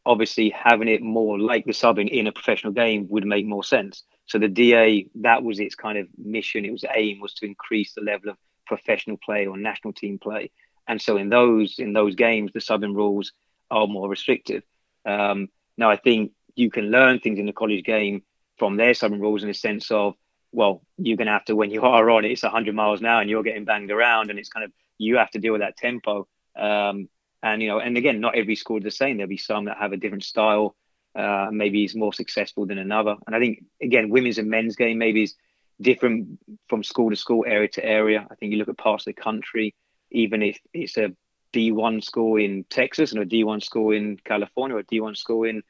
[0.06, 4.02] obviously having it more like the subbing in a professional game would make more sense.
[4.26, 6.64] So the DA, that was its kind of mission.
[6.64, 10.50] It was aim was to increase the level of professional play or national team play.
[10.88, 13.32] And so in those in those games, the subbing rules
[13.70, 14.62] are more restrictive.
[15.06, 18.22] Um, now, I think you can learn things in the college game
[18.58, 20.14] from their subbing rules in the sense of,
[20.52, 23.06] well, you're going to have to, when you are on it, it's 100 miles an
[23.06, 25.76] and you're getting banged around and it's kind of, you have to deal with that
[25.76, 26.28] tempo.
[26.56, 27.08] Um,
[27.44, 29.16] And you know, and again, not every school is the same.
[29.18, 30.74] There'll be some that have a different style.
[31.14, 33.16] Uh, maybe is more successful than another.
[33.26, 35.34] And I think again, women's and men's game maybe is
[35.78, 38.26] different from school to school, area to area.
[38.30, 39.74] I think you look at parts of the country,
[40.10, 41.12] even if it's a
[41.54, 45.62] D1 school in Texas and a D1 school in California or a D1 school in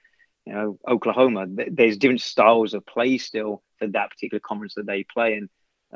[0.46, 1.46] you know Oklahoma.
[1.48, 5.48] There's different styles of play still for that particular conference that they play in.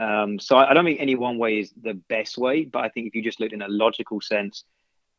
[0.03, 3.09] Um, so I, don't think any one way is the best way, but I think
[3.09, 4.63] if you just look in a logical sense,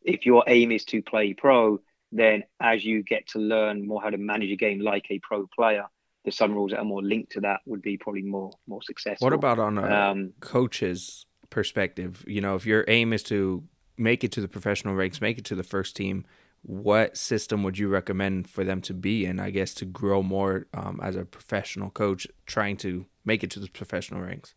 [0.01, 1.81] if your aim is to play pro,
[2.13, 5.47] then as you get to learn more how to manage a game like a pro
[5.47, 5.85] player,
[6.23, 9.25] the some rules that are more linked to that would be probably more more successful.
[9.25, 12.23] What about on a um, coach's perspective?
[12.25, 13.63] You know, if your aim is to
[13.99, 16.25] make it to the professional ranks, make it to the first team,
[16.61, 19.39] what system would you recommend for them to be in?
[19.39, 23.59] I guess to grow more um, as a professional coach, trying to make it to
[23.59, 24.55] the professional ranks.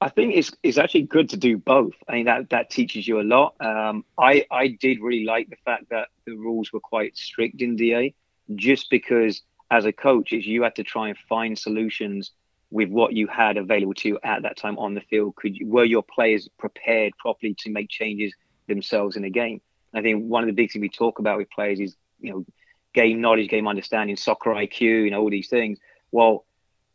[0.00, 1.94] I think it's it's actually good to do both.
[2.08, 3.54] I mean that that teaches you a lot.
[3.60, 7.76] Um, I I did really like the fact that the rules were quite strict in
[7.76, 8.12] DA,
[8.56, 12.32] just because as a coach, is you had to try and find solutions
[12.72, 15.36] with what you had available to you at that time on the field.
[15.36, 18.32] Could you, were your players prepared properly to make changes
[18.66, 19.60] themselves in a game?
[19.94, 22.46] I think one of the big things we talk about with players is you know
[22.94, 25.78] game knowledge, game understanding, soccer IQ, you know all these things.
[26.10, 26.46] Well,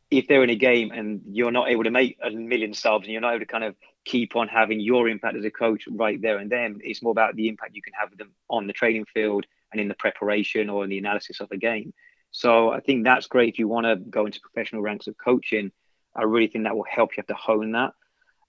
[0.09, 3.11] if they're in a game and you're not able to make a million subs and
[3.11, 6.19] you're not able to kind of keep on having your impact as a coach right
[6.21, 8.73] there and then, it's more about the impact you can have with them on the
[8.73, 11.93] training field and in the preparation or in the analysis of the game.
[12.31, 15.71] So I think that's great if you want to go into professional ranks of coaching.
[16.15, 17.93] I really think that will help you have to hone that.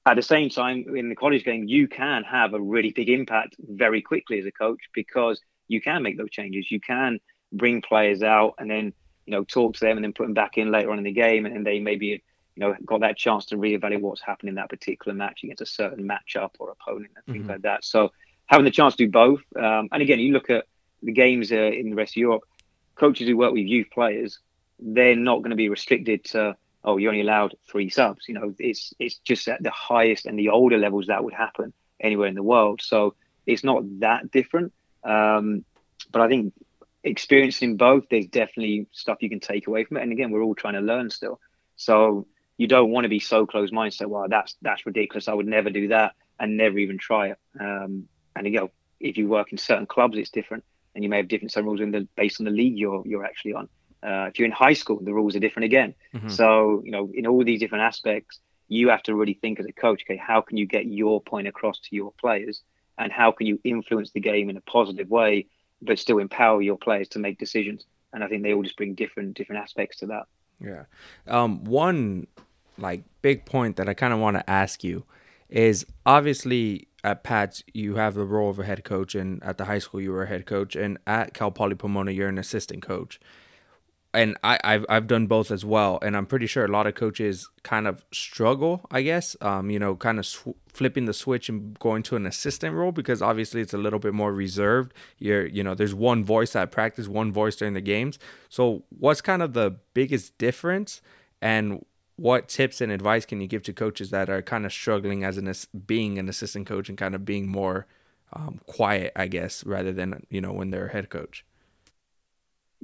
[0.07, 3.57] At the same time, in the college game, you can have a really big impact
[3.59, 6.71] very quickly as a coach because you can make those changes.
[6.71, 7.19] You can
[7.53, 8.95] bring players out and then
[9.29, 11.13] you know, talk to them and then put them back in later on in the
[11.13, 12.21] game, and, they maybe you
[12.57, 16.09] know got that chance to reevaluate what's happened in that particular match against a certain
[16.09, 17.51] matchup or opponent and things mm-hmm.
[17.51, 17.85] like that.
[17.85, 18.11] So
[18.47, 20.65] having the chance to do both, um, and again, you look at
[21.03, 22.43] the games uh, in the rest of Europe,
[22.99, 24.39] coaches who work with youth players,
[24.79, 28.27] they're not going to be restricted to oh you're only allowed three subs.
[28.29, 31.73] You know, it's it's just at the highest and the older levels that would happen
[32.01, 32.81] anywhere in the world.
[32.83, 33.15] So
[33.47, 34.73] it's not that different.
[35.05, 35.65] Um,
[36.13, 36.55] but I think
[37.03, 40.03] experiencing both, there's definitely stuff you can take away from it.
[40.03, 41.41] And again, we're all trying to learn still.
[41.77, 43.97] So you don't want to be so close minded.
[43.97, 45.29] So well, that's that's ridiculous.
[45.29, 47.39] I would never do that and never even try it.
[47.59, 50.65] Um, and you know, if you work in certain clubs, it's different,
[50.99, 53.25] and you may have different some rules in the based on the league you're you're
[53.25, 53.69] actually on.
[54.03, 55.95] Uh, if you're in high school, the rules are different again.
[56.13, 56.29] Mm-hmm.
[56.29, 59.73] So you know, in all these different aspects, you have to really think as a
[59.73, 60.03] coach.
[60.05, 62.63] Okay, how can you get your point across to your players,
[62.99, 65.47] and how can you influence the game in a positive way
[65.83, 67.87] but still empower your players to make decisions.
[68.13, 70.27] And I think they all just bring different different aspects to that.
[70.61, 70.85] Yeah.
[71.27, 72.27] Um, one
[72.79, 75.05] like big point that I kind of want to ask you
[75.49, 79.67] is obviously at Pats you have the role of a head coach, and at the
[79.67, 82.83] high school you were a head coach, and at Cal Poly Pomona you're an assistant
[82.83, 83.21] coach
[84.15, 86.95] and I, I've I've done both as well, and I'm pretty sure a lot of
[86.95, 91.49] coaches kind of struggle, I guess, um, you know, kind of sw- flipping the switch
[91.49, 94.95] and going to an assistant role because obviously it's a little bit more reserved.
[95.19, 98.19] You're, you know, there's one voice at practice, one voice during the games.
[98.49, 101.03] So, what's kind of the biggest difference,
[101.43, 101.85] and
[102.19, 105.39] what tips and advice can you give to coaches that are kind of struggling as
[105.39, 105.53] an
[105.87, 107.87] being an assistant coach and kind of being more
[108.33, 111.45] um, quiet, I guess, rather than you know when they're a head coach?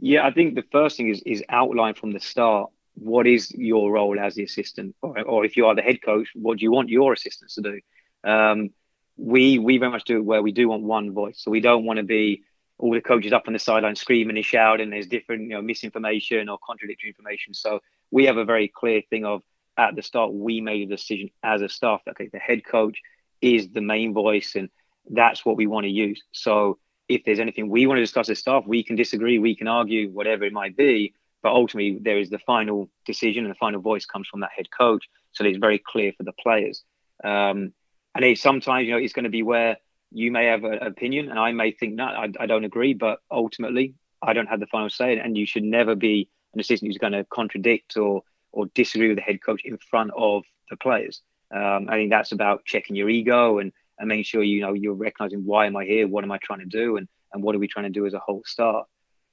[0.01, 3.91] Yeah, I think the first thing is is outline from the start what is your
[3.91, 6.71] role as the assistant, or, or if you are the head coach, what do you
[6.71, 7.81] want your assistants to do?
[8.23, 8.71] Um,
[9.17, 11.85] we we very much do it where we do want one voice, so we don't
[11.85, 12.43] want to be
[12.79, 14.91] all the coaches up on the sideline screaming and shouting.
[14.91, 17.55] There's different you know misinformation or contradictory information.
[17.55, 17.81] So
[18.15, 19.43] we have a very clear thing of
[19.77, 22.99] at the start we made a decision as a staff that okay the head coach
[23.41, 24.69] is the main voice and
[25.11, 26.23] that's what we want to use.
[26.33, 29.69] So if there's anything we want to discuss as staff, we can disagree, we can
[29.69, 31.15] argue, whatever it might be.
[31.43, 34.71] But ultimately, there is the final decision and the final voice comes from that head
[34.71, 35.05] coach.
[35.33, 36.83] So it's very clear for the players.
[37.23, 37.75] Um,
[38.15, 39.77] and it, sometimes, you know, it's going to be where
[40.11, 42.95] you may have an opinion and I may think, no, I, I don't agree.
[42.95, 45.19] But ultimately, I don't have the final say.
[45.19, 49.19] And you should never be an assistant who's going to contradict or, or disagree with
[49.19, 51.23] the head coach in front of the players.
[51.55, 54.95] Um, I think that's about checking your ego and and making sure you know you're
[54.95, 57.59] recognizing why am I here, what am I trying to do, and and what are
[57.59, 58.87] we trying to do as a whole staff.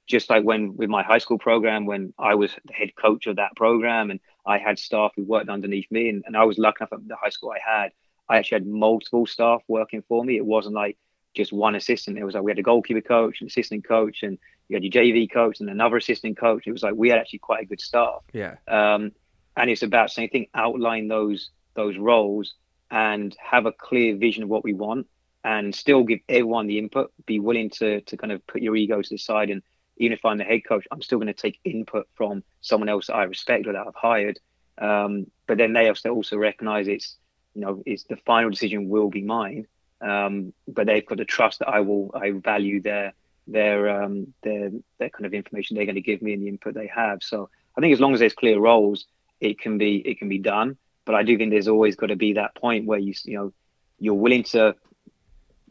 [0.06, 3.36] Just like when with my high school program, when I was the head coach of
[3.36, 6.78] that program, and I had staff who worked underneath me, and, and I was lucky
[6.80, 7.92] enough at the high school I had,
[8.28, 10.36] I actually had multiple staff working for me.
[10.36, 10.96] It wasn't like
[11.34, 12.18] just one assistant.
[12.18, 14.92] It was like we had a goalkeeper coach, an assistant coach, and you had your
[14.92, 16.66] JV coach and another assistant coach.
[16.66, 18.22] It was like we had actually quite a good staff.
[18.32, 18.56] Yeah.
[18.68, 19.12] Um,
[19.56, 20.46] and it's about same thing.
[20.54, 22.54] Outline those those roles
[22.90, 25.06] and have a clear vision of what we want.
[25.44, 27.12] and still give everyone the input.
[27.26, 29.62] Be willing to to kind of put your ego to the side, and
[29.96, 33.06] even if I'm the head coach, I'm still going to take input from someone else
[33.08, 34.38] that I respect or that I've hired.
[34.78, 37.16] Um, but then they also also recognize it's
[37.54, 39.66] you know it's the final decision will be mine.
[40.02, 43.14] Um, but they've got to trust that I will I value their
[43.46, 46.74] their um, their their kind of information they're going to give me and the input
[46.74, 47.22] they have.
[47.22, 49.06] So I think as long as there's clear roles,
[49.40, 50.76] it can be it can be done.
[51.04, 53.52] But I do think there's always got to be that point where you you know
[53.98, 54.74] you're willing to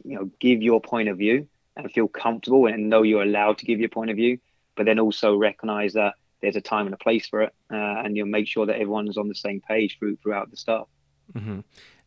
[0.03, 3.65] you know give your point of view and feel comfortable and know you're allowed to
[3.65, 4.39] give your point of view,
[4.75, 8.17] but then also recognize that there's a time and a place for it, uh, and
[8.17, 10.87] you'll make sure that everyone's on the same page through, throughout the stuff.
[11.33, 11.59] Mm-hmm.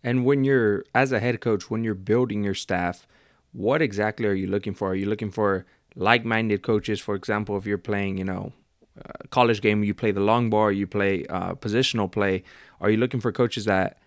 [0.04, 3.08] And when you're as a head coach, when you're building your staff,
[3.52, 4.90] what exactly are you looking for?
[4.90, 5.64] Are you looking for
[5.96, 7.00] like-minded coaches?
[7.00, 8.52] For example, if you're playing, you know,
[8.96, 12.44] a college game, you play the long ball, you play uh, positional play.
[12.80, 13.98] Are you looking for coaches that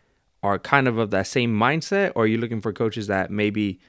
[0.44, 3.80] are kind of of that same mindset, or are you looking for coaches that maybe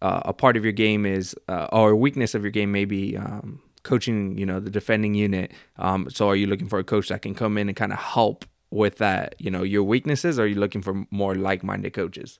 [0.00, 3.18] uh, a part of your game is, uh, or a weakness of your game maybe
[3.18, 5.52] um, coaching, you know, the defending unit.
[5.76, 7.98] Um, so are you looking for a coach that can come in and kind of
[7.98, 10.38] help with that, you know, your weaknesses?
[10.38, 12.38] Or are you looking for more like-minded coaches?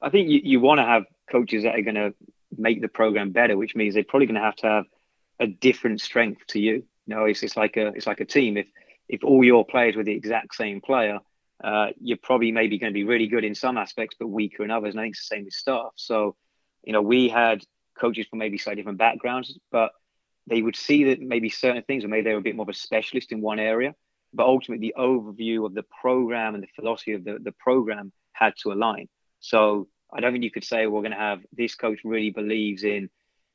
[0.00, 2.14] I think you, you want to have coaches that are going to
[2.56, 4.84] make the program better, which means they're probably going to have to have
[5.40, 6.84] a different strength to you.
[7.06, 8.56] You know, it's, it's like a it's like a team.
[8.56, 8.68] If
[9.08, 11.18] if all your players were the exact same player,
[11.62, 14.70] uh, you're probably maybe going to be really good in some aspects, but weaker in
[14.70, 14.94] others.
[14.94, 15.92] And I think it's the same with staff.
[15.96, 16.36] So,
[16.82, 17.62] you know, we had
[17.98, 19.92] coaches from maybe slightly different backgrounds, but
[20.46, 22.68] they would see that maybe certain things, or maybe they were a bit more of
[22.68, 23.94] a specialist in one area.
[24.34, 28.54] But ultimately, the overview of the program and the philosophy of the, the program had
[28.62, 29.08] to align.
[29.40, 32.84] So I don't think you could say we're going to have this coach really believes
[32.84, 33.10] in,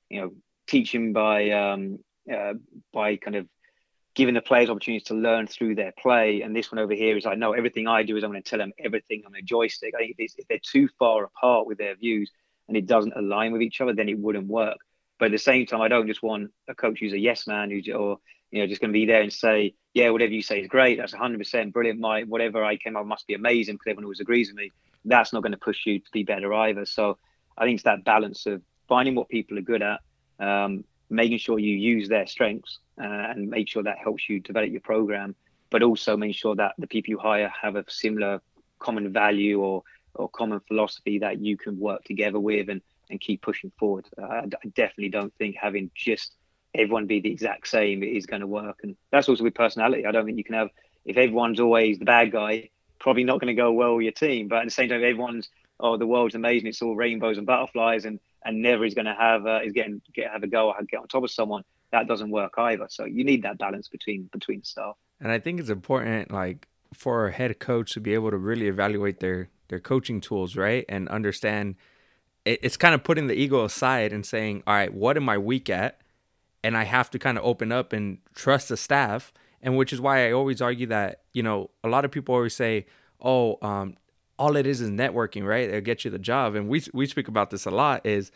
[0.09, 0.31] you know,
[0.67, 1.99] teaching by um,
[2.31, 2.53] uh,
[2.93, 3.47] by kind of
[4.15, 6.41] giving the players opportunities to learn through their play.
[6.41, 8.49] And this one over here is I know everything I do is I'm going to
[8.49, 9.93] tell them everything on a joystick.
[9.95, 12.31] I think if, if they're too far apart with their views
[12.67, 14.77] and it doesn't align with each other, then it wouldn't work.
[15.19, 17.69] But at the same time, I don't just want a coach who's a yes man
[17.69, 18.17] who's or
[18.51, 20.97] you know just going to be there and say, yeah, whatever you say is great.
[20.97, 21.99] That's 100% brilliant.
[21.99, 24.71] My whatever I came up must be amazing because everyone always agrees with me.
[25.05, 26.85] That's not going to push you to be better either.
[26.85, 27.17] So
[27.57, 30.01] I think it's that balance of finding what people are good at,
[30.39, 34.69] um, making sure you use their strengths uh, and make sure that helps you develop
[34.69, 35.35] your program,
[35.69, 38.41] but also make sure that the people you hire have a similar
[38.79, 39.83] common value or
[40.15, 44.05] or common philosophy that you can work together with and and keep pushing forward.
[44.21, 46.35] Uh, I definitely don't think having just
[46.73, 50.05] everyone be the exact same is going to work, and that's also with personality.
[50.05, 50.69] I don't think you can have
[51.05, 54.47] if everyone's always the bad guy, probably not going to go well with your team.
[54.47, 58.05] But at the same time, everyone's oh the world's amazing, it's all rainbows and butterflies,
[58.05, 60.75] and and never is going to have uh, is getting get have a go or
[60.83, 61.63] get on top of someone.
[61.91, 62.85] That doesn't work either.
[62.89, 64.95] So you need that balance between between stuff.
[65.19, 68.67] And I think it's important, like for a head coach to be able to really
[68.67, 71.75] evaluate their their coaching tools, right, and understand.
[72.45, 75.69] It's kind of putting the ego aside and saying, all right, what am I weak
[75.69, 75.98] at?
[76.63, 79.31] And I have to kind of open up and trust the staff.
[79.61, 82.55] And which is why I always argue that, you know, a lot of people always
[82.55, 82.85] say,
[83.21, 83.95] oh, um,
[84.37, 85.67] all it is is networking, right?
[85.67, 86.55] It'll get you the job.
[86.55, 88.31] And we we speak about this a lot is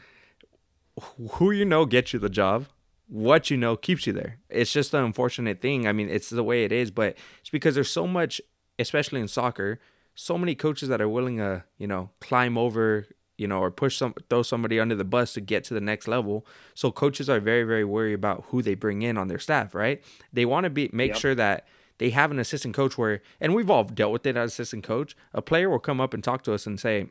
[1.32, 2.68] who you know gets you the job.
[3.08, 4.40] What you know keeps you there.
[4.50, 5.88] It's just an unfortunate thing.
[5.88, 8.42] I mean, it's the way it is, but it's because there's so much,
[8.80, 9.80] especially in soccer,
[10.16, 13.98] so many coaches that are willing to, you know, climb over, you know, or push
[13.98, 16.46] some throw somebody under the bus to get to the next level.
[16.74, 20.04] So coaches are very, very worried about who they bring in on their staff, right?
[20.32, 21.18] They want to be make yep.
[21.18, 21.68] sure that
[21.98, 25.16] they have an assistant coach where, and we've all dealt with it as assistant coach.
[25.34, 27.08] A player will come up and talk to us and say,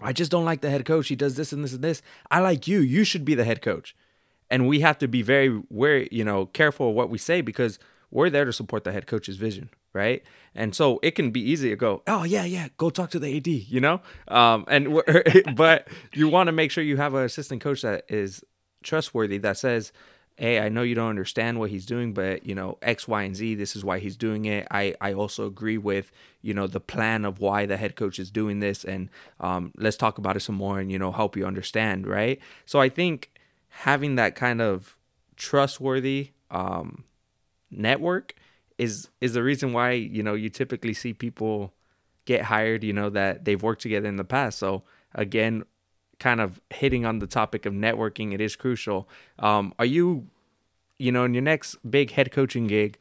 [0.00, 1.08] I just don't like the head coach.
[1.08, 2.02] He does this and this and this.
[2.30, 2.80] I like you.
[2.80, 3.94] You should be the head coach.
[4.50, 7.78] And we have to be very, very, you know, careful of what we say because
[8.10, 10.22] we're there to support the head coach's vision, right?
[10.54, 13.36] And so it can be easy to go, oh yeah, yeah, go talk to the
[13.36, 14.00] AD, you know.
[14.28, 15.00] Um, and
[15.56, 18.44] but you want to make sure you have an assistant coach that is
[18.82, 19.92] trustworthy that says,
[20.36, 23.36] hey, I know you don't understand what he's doing, but you know, X, Y, and
[23.36, 24.66] Z, this is why he's doing it.
[24.70, 28.30] I, I also agree with, you know, the plan of why the head coach is
[28.30, 28.82] doing this.
[28.82, 32.40] And um, let's talk about it some more and, you know, help you understand, right?
[32.64, 33.30] So I think
[33.68, 34.96] having that kind of
[35.36, 37.04] trustworthy um,
[37.70, 38.34] network
[38.80, 41.74] is is the reason why, you know, you typically see people
[42.24, 44.58] get hired, you know, that they've worked together in the past.
[44.58, 45.64] So again,
[46.18, 49.06] kind of hitting on the topic of networking, it is crucial.
[49.38, 50.28] Um, are you,
[50.98, 52.96] you know, in your next big head coaching gig,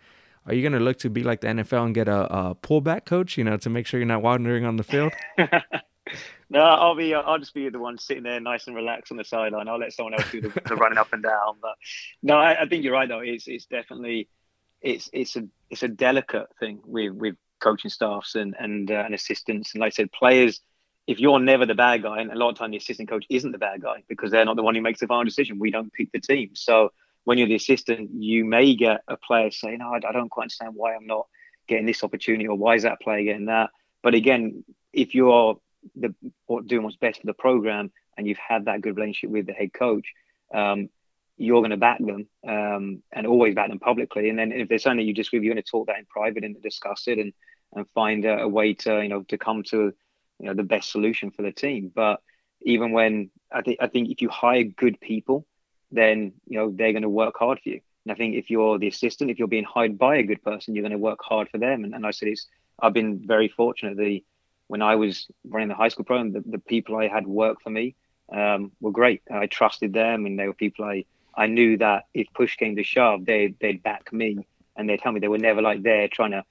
[0.46, 3.06] are you going to look to be like the NFL and get a, a pullback
[3.06, 5.14] coach, you know, to make sure you're not wandering on the field?
[6.50, 7.14] no, I'll be.
[7.14, 9.70] I'll just be the one sitting there, nice and relaxed on the sideline.
[9.70, 11.58] I'll let someone else do the, the running up and down.
[11.62, 11.76] But
[12.24, 13.20] no, I, I, think you're right though.
[13.20, 14.28] It's it's definitely
[14.82, 19.14] it's it's a it's a delicate thing with with coaching staffs and and uh, and
[19.14, 19.74] assistants.
[19.74, 20.62] And like I said, players
[21.10, 23.52] if you're never the bad guy, and a lot of time the assistant coach isn't
[23.52, 25.58] the bad guy because they're not the one who makes the final decision.
[25.58, 26.52] We don't pick the team.
[26.54, 26.92] So
[27.24, 30.76] when you're the assistant, you may get a player saying, "No, I don't quite understand
[30.76, 31.26] why I'm not
[31.68, 33.72] getting this opportunity, or why is that player getting that."
[34.04, 34.64] But again,
[34.94, 35.60] if you're
[35.96, 36.14] the
[36.68, 39.74] doing what's best for the program and you've had that good relationship with the head
[39.74, 40.14] coach,
[40.54, 40.90] um,
[41.40, 44.30] you're going to back them um, and always back them publicly.
[44.30, 46.44] And then if there's something you just with, you're going to talk that in private
[46.44, 47.34] and discuss it and
[47.76, 49.94] and find a, a way to you know to come to
[50.40, 51.92] you know the best solution for the team.
[51.94, 52.22] But
[52.62, 55.46] even when I think I think if you hire good people,
[55.92, 57.82] then you know they're going to work hard for you.
[58.06, 60.76] And I think if you're the assistant, if you're being hired by a good person,
[60.76, 61.84] you're going to work hard for them.
[61.84, 62.48] And, and I said it's
[62.82, 63.98] I've been very fortunate.
[63.98, 64.24] The
[64.68, 67.70] when I was running the high school program, the, the people I had work for
[67.70, 67.96] me
[68.32, 69.22] um, were great.
[69.32, 71.06] I trusted them, and they were people I
[71.40, 75.14] I knew that if push came to shove, they they'd back me, and they'd tell
[75.14, 76.44] me they were never like there trying to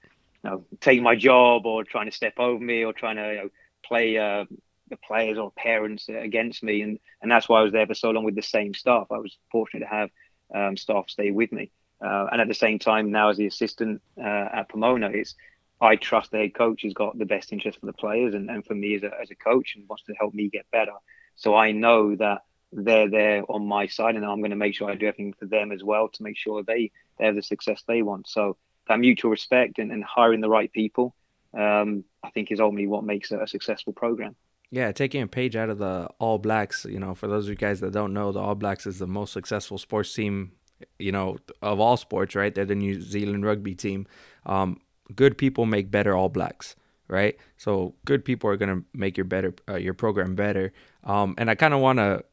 [0.43, 3.35] you know, take my job or trying to step over me or trying to you
[3.35, 3.49] know,
[3.85, 4.45] play uh,
[4.89, 8.09] the players or parents against me, and and that's why I was there for so
[8.09, 9.07] long with the same staff.
[9.11, 10.09] I was fortunate to have
[10.53, 11.71] um, staff stay with me,
[12.03, 15.35] uh, and at the same time, now as the assistant uh, at Pomona, it's
[15.81, 18.65] I trust the head coach has got the best interest for the players and, and
[18.65, 20.91] for me as a, as a coach and wants to help me get better.
[21.35, 22.41] So I know that
[22.71, 25.45] they're there on my side and I'm going to make sure I do everything for
[25.45, 28.27] them as well to make sure they, they have the success they want.
[28.27, 28.57] So
[28.87, 31.15] that mutual respect and, and hiring the right people,
[31.53, 34.35] um, I think is ultimately what makes it a successful program.
[34.71, 37.55] Yeah, taking a page out of the All Blacks, you know, for those of you
[37.55, 40.51] guys that don't know, the All Blacks is the most successful sports team,
[40.99, 42.53] you know, of all sports, right?
[42.53, 44.05] They're the New Zealand rugby team.
[44.45, 44.79] Um,
[45.15, 46.75] good people make better All Blacks,
[47.07, 47.35] right?
[47.57, 50.71] So good people are gonna make your better uh, your program better.
[51.03, 52.23] Um, and I kind of want to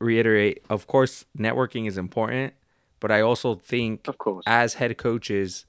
[0.00, 2.54] reiterate, of course, networking is important,
[3.00, 5.66] but I also think, of course, as head coaches,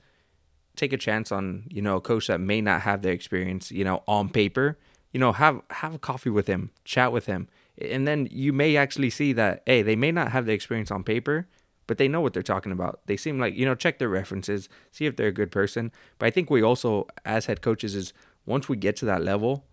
[0.80, 3.84] take a chance on you know a coach that may not have the experience you
[3.84, 4.78] know on paper.
[5.12, 7.48] You know have have a coffee with him chat with him
[7.80, 11.04] and then you may actually see that hey they may not have the experience on
[11.04, 11.48] paper
[11.88, 13.00] but they know what they're talking about.
[13.08, 15.92] They seem like you know check their references see if they're a good person.
[16.20, 18.14] But i think we also as head coaches is
[18.46, 19.66] once we get to that level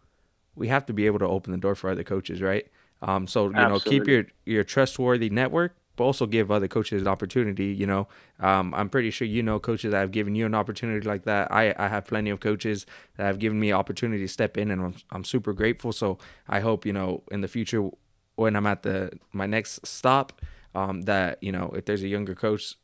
[0.55, 2.67] we have to be able to open the door for other coaches right
[3.03, 3.75] um, so you Absolutely.
[3.75, 7.67] know keep your your trustworthy network but also give other coaches an opportunity.
[7.67, 11.07] You know, um, I'm pretty sure you know coaches that have given you an opportunity
[11.07, 11.51] like that.
[11.51, 12.87] I, I have plenty of coaches
[13.17, 15.93] that have given me opportunity to step in, and I'm, I'm super grateful.
[15.93, 16.19] So
[16.49, 17.89] I hope you know in the future
[18.37, 20.41] when I'm at the my next stop
[20.75, 22.75] um, that you know if there's a younger coach,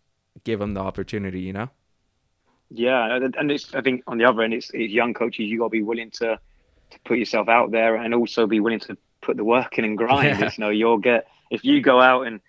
[0.44, 1.40] give them the opportunity.
[1.40, 1.68] You know.
[2.74, 5.46] Yeah, and it's I think on the other end, it's, it's young coaches.
[5.46, 6.40] You got to be willing to
[6.90, 9.96] to put yourself out there and also be willing to put the work in and
[9.96, 10.40] grind.
[10.40, 10.50] Yeah.
[10.56, 12.40] you know, you'll get if you go out and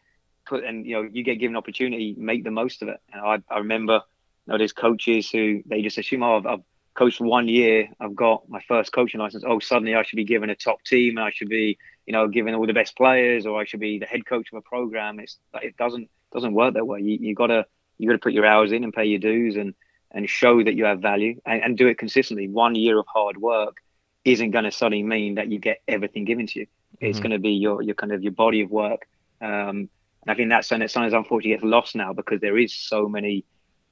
[0.45, 2.99] put and you know you get given opportunity, make the most of it.
[3.11, 4.01] And I, I remember
[4.45, 6.63] you know, there's coaches who they just assume, oh, I've, I've
[6.93, 9.43] coached one year, I've got my first coaching license.
[9.47, 12.27] Oh, suddenly I should be given a top team, and I should be you know
[12.27, 15.19] given all the best players, or I should be the head coach of a program.
[15.19, 16.99] It's it doesn't doesn't work that way.
[17.01, 17.65] You you gotta
[17.97, 19.73] you gotta put your hours in and pay your dues and
[20.11, 22.47] and show that you have value and, and do it consistently.
[22.47, 23.77] One year of hard work
[24.25, 26.67] isn't going to suddenly mean that you get everything given to you.
[26.99, 27.23] It's mm-hmm.
[27.23, 29.07] going to be your your kind of your body of work.
[29.41, 29.89] Um,
[30.25, 33.09] and I think that's something that sometimes unfortunately gets lost now because there is so
[33.09, 33.45] many,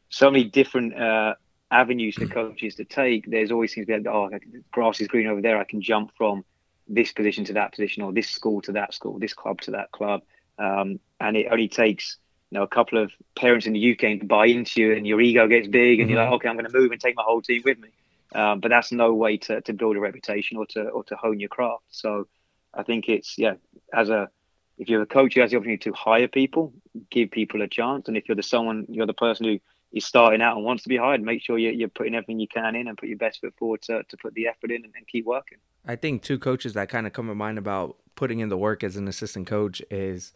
[0.10, 1.36] so many different uh,
[1.70, 3.30] avenues for coaches to take.
[3.30, 4.30] There's always seems to be, oh,
[4.72, 5.60] grass is green over there.
[5.60, 6.46] I can jump from
[6.88, 9.92] this position to that position, or this school to that school, this club to that
[9.92, 10.22] club.
[10.58, 12.18] Um, and it only takes
[12.50, 15.20] you know a couple of parents in the UK to buy into you, and your
[15.20, 16.16] ego gets big, and mm-hmm.
[16.16, 17.90] you're like, okay, I'm going to move and take my whole team with me.
[18.34, 21.40] Um, but that's no way to, to build a reputation or to or to hone
[21.40, 21.84] your craft.
[21.90, 22.28] So
[22.74, 23.56] I think it's yeah,
[23.94, 24.30] as a
[24.78, 26.74] if you're a coach who has the opportunity to hire people,
[27.10, 28.08] give people a chance.
[28.08, 29.60] And if you're the someone, you're the person who
[29.92, 32.48] is starting out and wants to be hired, make sure you're, you're putting everything you
[32.48, 34.94] can in and put your best foot forward to, to put the effort in and,
[34.96, 35.58] and keep working.
[35.86, 38.84] I think two coaches that kind of come to mind about putting in the work
[38.84, 40.34] as an assistant coach is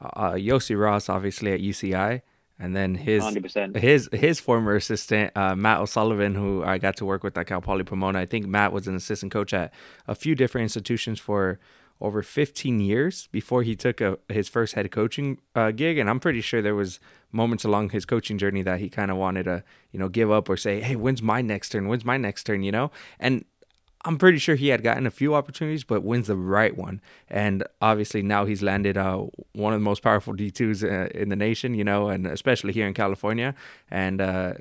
[0.00, 2.22] uh, Yossi Raz, obviously at UCI,
[2.58, 3.76] and then his 100%.
[3.76, 7.60] his his former assistant uh, Matt O'Sullivan, who I got to work with at Cal
[7.60, 8.18] Poly Pomona.
[8.18, 9.72] I think Matt was an assistant coach at
[10.06, 11.58] a few different institutions for
[12.00, 16.20] over 15 years before he took a, his first head coaching uh, gig and i'm
[16.20, 17.00] pretty sure there was
[17.32, 20.48] moments along his coaching journey that he kind of wanted to you know give up
[20.48, 23.44] or say hey when's my next turn when's my next turn you know and
[24.04, 27.64] i'm pretty sure he had gotten a few opportunities but when's the right one and
[27.80, 31.74] obviously now he's landed uh, one of the most powerful d2s uh, in the nation
[31.74, 33.54] you know and especially here in california
[33.90, 34.54] and uh,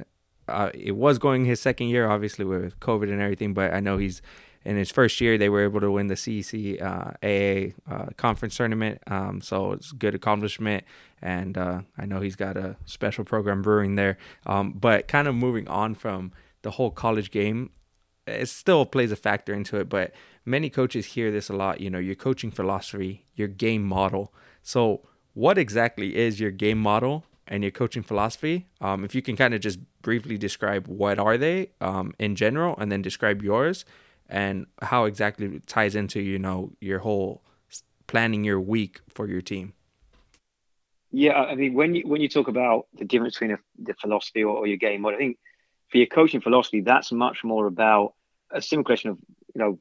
[0.47, 3.97] uh, it was going his second year obviously with covid and everything but i know
[3.97, 4.21] he's
[4.67, 8.57] in his first year, they were able to win the CEC uh, AA uh, conference
[8.57, 9.01] tournament.
[9.07, 10.83] Um, so it's a good accomplishment.
[11.21, 14.17] And uh, I know he's got a special program brewing there.
[14.45, 16.33] Um, but kind of moving on from
[16.63, 17.69] the whole college game,
[18.27, 20.13] it still plays a factor into it, but
[20.45, 21.81] many coaches hear this a lot.
[21.81, 24.33] You know, your coaching philosophy, your game model.
[24.61, 28.67] So, what exactly is your game model and your coaching philosophy?
[28.81, 32.75] Um, if you can kind of just briefly describe what are they um, in general,
[32.77, 33.85] and then describe yours
[34.29, 37.41] and how exactly it ties into you know your whole
[38.07, 39.73] planning your week for your team.
[41.11, 44.43] Yeah, I mean, when you when you talk about the difference between a, the philosophy
[44.43, 45.37] or, or your game model, I think
[45.89, 48.13] for your coaching philosophy, that's much more about
[48.51, 49.17] a simple question of
[49.53, 49.79] you know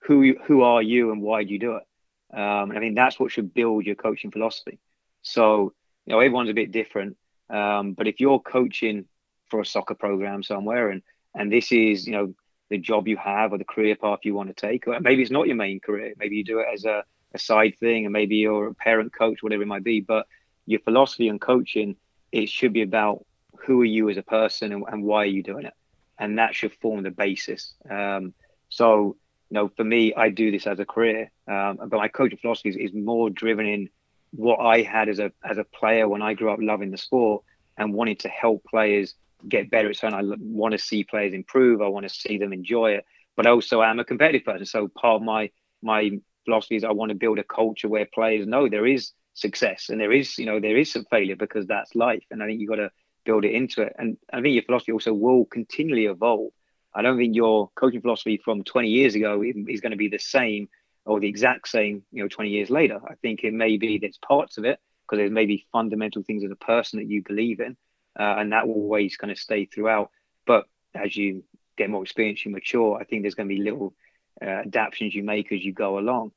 [0.00, 2.38] who you, who are you and why do you do it.
[2.38, 4.78] Um, I mean, that's what should build your coaching philosophy.
[5.22, 5.72] So
[6.06, 7.16] you know, everyone's a bit different,
[7.48, 9.06] um, but if you're coaching
[9.48, 11.02] for a soccer program somewhere, and
[11.34, 12.34] and this is you know
[12.70, 15.30] the job you have or the career path you want to take, or maybe it's
[15.30, 17.04] not your main career, maybe you do it as a,
[17.34, 20.26] a side thing, and maybe you're a parent coach, whatever it might be, but
[20.66, 21.96] your philosophy on coaching
[22.34, 23.24] it should be about
[23.60, 25.74] who are you as a person and, and why are you doing it
[26.18, 27.74] and that should form the basis.
[27.88, 28.34] Um,
[28.68, 29.16] so
[29.50, 31.30] you know for me i do this as a career.
[31.46, 33.88] Um, but my coaching philosophy is, is, more driven in
[34.32, 37.44] what i had as a as a player when i grew up loving the sport
[37.78, 39.14] and wanting to help players
[39.48, 41.82] get better at something i want to see players improve.
[41.82, 43.04] I want to see them enjoy it.
[43.36, 44.66] But also i'm a competitive person.
[44.66, 45.50] So part of my
[45.82, 46.10] my
[46.44, 50.00] philosophy is i want to build a culture where players know there is success and
[50.00, 52.24] there is you know there is some failure because that's life.
[52.30, 52.90] And i think you've got to
[53.24, 53.94] build it into it.
[53.98, 56.52] And i think your philosophy also will continually evolve.
[56.94, 60.18] I don't think your coaching philosophy from 20 years ago is going to be the
[60.18, 60.68] same
[61.04, 63.00] or the exact same you know 20 years later.
[63.08, 66.50] I think it may be there's parts of it because there's maybe fundamental things as
[66.50, 67.76] a person that you believe in
[68.18, 70.10] uh, and that will always kind of stay throughout.
[70.46, 71.44] But as you
[71.76, 73.92] get more experience you mature i think there's going to be little
[74.40, 76.32] uh, adaptations you make as you go along.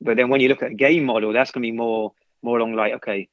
[0.00, 2.12] But then when you look at a game model that's going to be more
[2.42, 3.28] more along like okay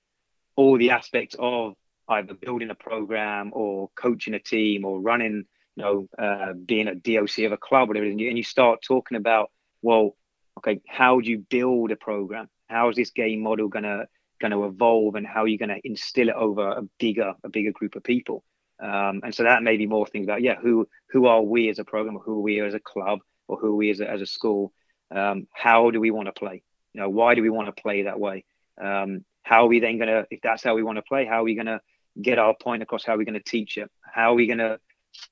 [0.56, 1.76] all the aspects of
[2.10, 5.45] either building a program or coaching a team or running
[5.76, 8.82] you know uh, being a DOC of a club whatever and you, and you start
[8.82, 9.51] talking about
[9.82, 10.16] well
[10.57, 12.49] okay how do you build a program?
[12.68, 14.05] How is this game model to
[14.39, 17.49] going to evolve and how are you going to instill it over a bigger a
[17.49, 18.43] bigger group of people?
[18.82, 21.80] Um, and so that may be more things about yeah who who are we as
[21.80, 24.10] a program or who are we as a club or who are we as a,
[24.10, 24.74] as a school?
[25.12, 26.64] Um, how do we want to play?
[26.93, 28.45] You know why do we want to play that way?
[28.82, 31.41] Um, how are we then going to, if that's how we want to play, how
[31.41, 31.82] are we going to
[32.22, 33.05] get our point across?
[33.05, 33.89] How are we going to teach it?
[34.01, 34.80] How are we going to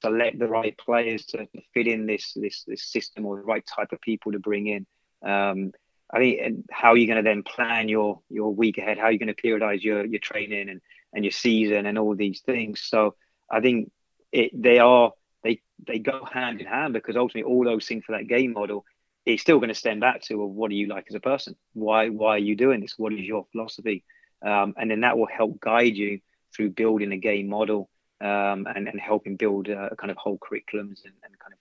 [0.02, 3.92] select the right players to fit in this this this system or the right type
[3.92, 4.86] of people to bring in?
[5.28, 5.72] Um,
[6.12, 8.98] I think how are you going to then plan your your week ahead?
[8.98, 10.82] How are you going to periodize your your training and
[11.14, 12.82] and your season and all these things?
[12.84, 13.16] So
[13.52, 13.92] I think
[14.32, 15.12] it they are
[15.44, 18.86] they they go hand in hand because ultimately all those things for that game model
[19.28, 21.56] it's still going to stem back to well, what do you like as a person?
[21.74, 22.98] Why why are you doing this?
[22.98, 24.06] What is your philosophy?
[24.46, 26.22] Um, and then that will help guide you
[26.56, 27.90] through building a game model
[28.22, 31.60] um, and, and helping build a, kind of whole curriculums and, and, kind of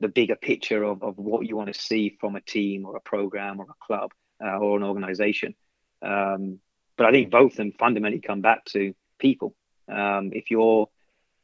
[0.00, 3.00] the bigger picture of, of what you want to see from a team or a
[3.00, 4.10] program or a club
[4.42, 5.54] uh, or an organization.
[6.00, 6.58] Um,
[6.96, 9.54] but I think both of them fundamentally come back to people.
[9.88, 10.88] Um, if you're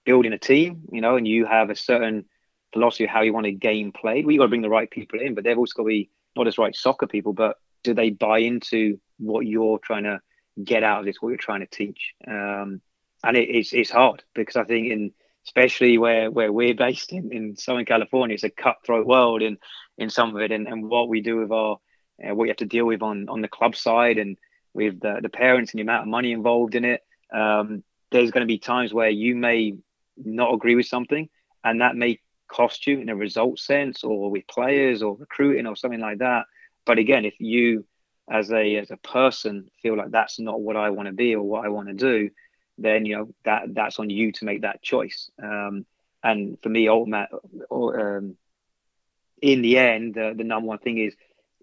[0.05, 2.25] building a team, you know, and you have a certain
[2.73, 4.25] philosophy of how you want a game played.
[4.25, 6.11] Well, you got to bring the right people in, but they've also got to be
[6.37, 10.21] not just right soccer people, but do they buy into what you're trying to
[10.63, 12.15] get out of this, what you're trying to teach?
[12.27, 12.81] Um,
[13.25, 15.13] and it, it's it's hard because I think in
[15.47, 19.59] especially where where we're based in, in Southern California, it's a cutthroat world in
[19.97, 21.79] in some of it, and, and what we do with our
[22.25, 24.37] uh, what you have to deal with on on the club side and
[24.75, 27.01] with the, the parents and the amount of money involved in it.
[27.33, 29.75] Um, there's going to be times where you may
[30.17, 31.29] not agree with something,
[31.65, 35.77] and that may cost you in a result sense or with players or recruiting or
[35.77, 36.45] something like that.
[36.87, 37.85] But again, if you
[38.31, 41.43] as a as a person feel like that's not what I want to be or
[41.43, 42.31] what I want to do,
[42.77, 45.31] then you know that that's on you to make that choice.
[45.43, 45.87] Um,
[46.23, 47.29] and for me, ultimate,
[47.71, 48.37] um,
[49.41, 51.15] in the end, the, the number one thing is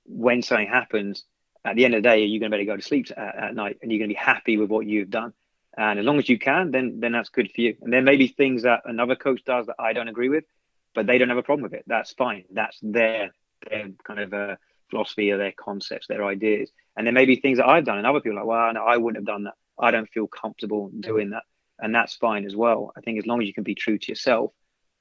[0.06, 1.24] when something happens.
[1.66, 3.08] At the end of the day, you're going to be able to go to sleep
[3.18, 5.34] at, at night, and you're going to be happy with what you've done.
[5.76, 7.76] And as long as you can, then then that's good for you.
[7.82, 10.46] And there may be things that another coach does that I don't agree with,
[10.94, 11.84] but they don't have a problem with it.
[11.88, 12.46] That's fine.
[12.52, 13.32] That's their
[13.68, 14.56] their kind of uh,
[14.96, 16.70] philosophy or their concepts, their ideas.
[16.96, 18.84] And there may be things that I've done, and other people are like, well, no,
[18.84, 19.56] I wouldn't have done that.
[19.78, 21.44] I don't feel comfortable doing that,
[21.80, 22.92] and that's fine as well.
[22.98, 24.52] I think as long as you can be true to yourself,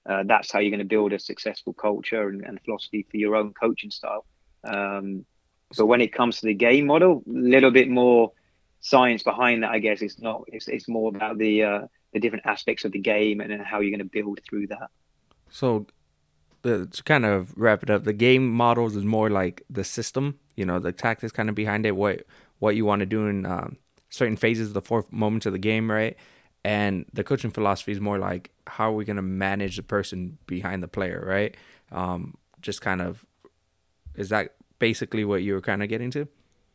[0.09, 3.37] uh, that's how you're going to build a successful culture and, and philosophy for your
[3.37, 4.27] own coaching style.
[4.65, 5.25] Um,
[5.77, 8.33] but when it comes to the game model, a little bit more
[8.81, 9.71] science behind that.
[9.71, 10.45] I guess it's not.
[10.49, 11.81] It's, it's more about the uh,
[12.13, 14.91] the different aspects of the game and how you're going to build through that.
[15.51, 15.87] So,
[16.65, 20.41] the, to kind of wrap it up, the game models is more like the system,
[20.57, 22.25] you know, the tactics kind of behind it, what
[22.61, 23.79] what you want to do in um,
[24.11, 26.17] certain phases, the four moments of the game, right?
[26.65, 30.39] and the coaching philosophy is more like how are we going to manage the person
[30.47, 31.55] behind the player, right?
[31.93, 33.27] Um, just kind of
[34.17, 36.27] is that basically what you were kind of getting to?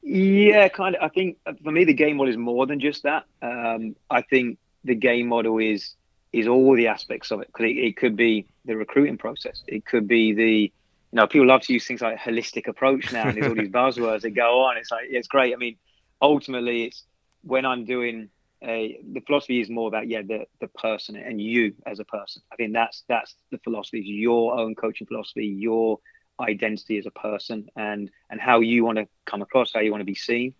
[0.02, 1.02] Yeah, kind of.
[1.02, 3.26] I think uh, for me, the game model is more than just that.
[3.42, 5.96] Um, I think the game model is
[6.32, 9.64] is all the aspects of it because it, it, could be the recruiting process.
[9.68, 10.72] It could be the
[11.12, 13.70] you know people love to use things like holistic approach now, and there's all these
[13.82, 14.78] buzzwords that go on.
[14.78, 15.54] It's like it's great.
[15.54, 15.78] I mean,
[16.22, 17.04] ultimately, it's
[17.42, 18.30] when I'm doing
[18.64, 22.42] a the philosophy is more about yeah the the person and you as a person.
[22.52, 24.00] I think that's that's the philosophy.
[24.00, 26.00] Is your own coaching philosophy, your
[26.40, 30.02] identity as a person, and and how you want to come across, how you want
[30.02, 30.54] to be seen.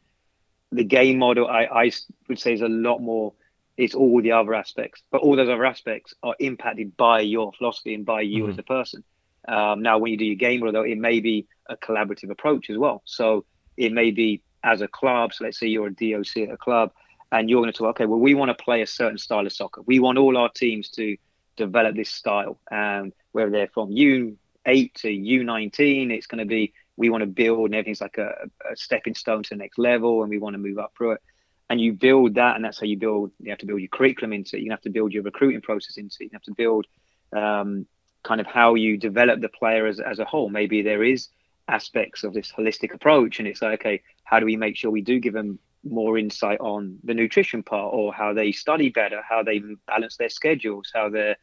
[0.72, 1.92] The game model, I, I
[2.28, 3.34] would say, is a lot more.
[3.80, 7.94] It's all the other aspects, but all those other aspects are impacted by your philosophy
[7.94, 8.52] and by you mm-hmm.
[8.52, 9.06] as a person.
[9.48, 12.70] Um, now, when you do your game model, though, it may be a collaborative approach
[12.70, 13.02] as well.
[13.06, 13.46] So
[13.78, 15.34] it may be as a club.
[15.34, 16.92] So let's say you're a DOC at a club
[17.32, 19.54] and you're going to talk, okay, well, we want to play a certain style of
[19.54, 19.82] soccer.
[19.86, 21.16] We want all our teams to
[21.56, 22.60] develop this style.
[22.70, 27.68] And whether they're from U8 to U19, it's going to be, we want to build
[27.68, 28.34] and everything's like a,
[28.70, 31.22] a stepping stone to the next level and we want to move up through it.
[31.70, 33.32] And you build that, and that's how you build.
[33.40, 34.64] You have to build your curriculum into it.
[34.64, 36.26] You have to build your recruiting process into it.
[36.26, 36.88] You have to build
[37.32, 37.86] um,
[38.24, 40.50] kind of how you develop the player as, as a whole.
[40.50, 41.30] Maybe there is
[41.68, 45.02] aspects of this holistic approach, and it's like, okay, how do we make sure we
[45.02, 49.44] do give them more insight on the nutrition part or how they study better, how
[49.44, 51.38] they balance their schedules, how they're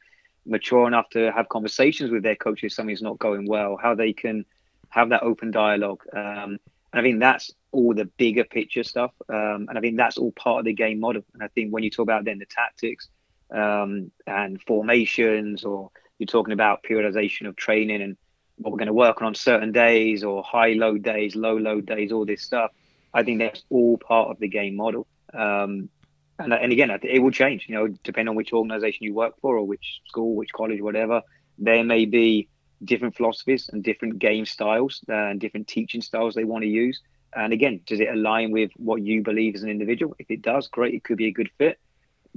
[0.44, 4.12] mature enough to have conversations with their coaches if something's not going well, how they
[4.12, 4.44] can
[4.88, 6.02] have that open dialogue.
[6.12, 6.58] Um,
[6.92, 9.12] and I think that's all the bigger picture stuff.
[9.28, 11.22] Um, and I think that's all part of the game model.
[11.34, 13.08] And I think when you talk about then the tactics
[13.50, 18.16] um, and formations, or you're talking about periodization of training and
[18.56, 21.86] what we're going to work on on certain days or high load days, low load
[21.86, 22.70] days, all this stuff
[23.16, 25.06] I think that's all part of the game model.
[25.32, 25.88] Um,
[26.38, 29.56] and, and again, it will change, you know, depending on which organization you work for
[29.56, 31.22] or which school, which college, whatever.
[31.56, 32.48] There may be
[32.84, 37.00] different philosophies and different game styles uh, and different teaching styles they want to use.
[37.36, 40.16] And again, does it align with what you believe as an individual?
[40.18, 41.78] If it does, great, it could be a good fit.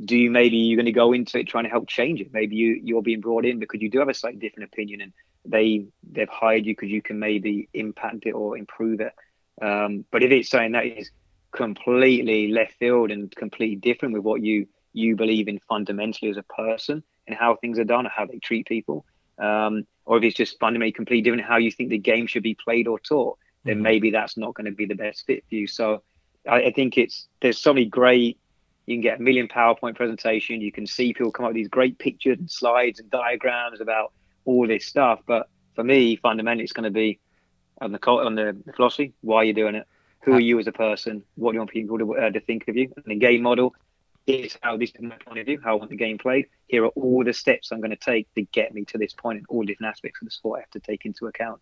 [0.03, 2.33] Do you maybe you're going to go into it trying to help change it?
[2.33, 5.13] Maybe you you're being brought in because you do have a slightly different opinion, and
[5.45, 9.13] they they've hired you because you can maybe impact it or improve it.
[9.61, 11.11] Um, but if it's saying that is
[11.51, 16.43] completely left field and completely different with what you you believe in fundamentally as a
[16.43, 19.05] person and how things are done or how they treat people,
[19.37, 22.55] um, or if it's just fundamentally completely different how you think the game should be
[22.55, 23.83] played or taught, then mm-hmm.
[23.83, 25.67] maybe that's not going to be the best fit for you.
[25.67, 26.03] So
[26.47, 28.39] I, I think it's there's so many great.
[28.85, 30.61] You can get a million PowerPoint presentation.
[30.61, 34.13] You can see people come up with these great pictures and slides and diagrams about
[34.45, 35.19] all this stuff.
[35.27, 37.19] But for me, fundamentally, it's going to be
[37.81, 39.13] on the on the philosophy.
[39.21, 39.87] Why you're you doing it?
[40.23, 41.23] Who are you as a person?
[41.35, 42.91] What do you want people to, uh, to think of you?
[42.95, 43.73] And the game model
[44.27, 46.47] is how this is my point of view, how I want the game played.
[46.67, 49.37] Here are all the steps I'm going to take to get me to this point
[49.37, 51.61] and all different aspects of the sport I have to take into account.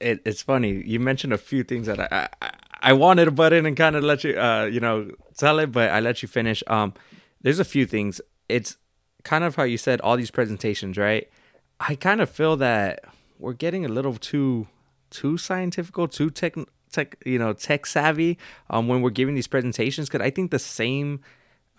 [0.00, 0.82] It, it's funny.
[0.84, 3.96] You mentioned a few things that I, I, I wanted to butt in and kind
[3.96, 6.62] of let you, uh, you know, tell it, but I let you finish.
[6.66, 6.94] Um,
[7.42, 8.20] there's a few things.
[8.48, 8.76] It's
[9.24, 11.28] kind of how you said all these presentations, right?
[11.80, 13.04] I kind of feel that
[13.38, 14.68] we're getting a little too
[15.10, 16.54] too scientific, too tech,
[16.92, 20.08] tech, you know, tech savvy um, when we're giving these presentations.
[20.08, 21.20] Because I think the same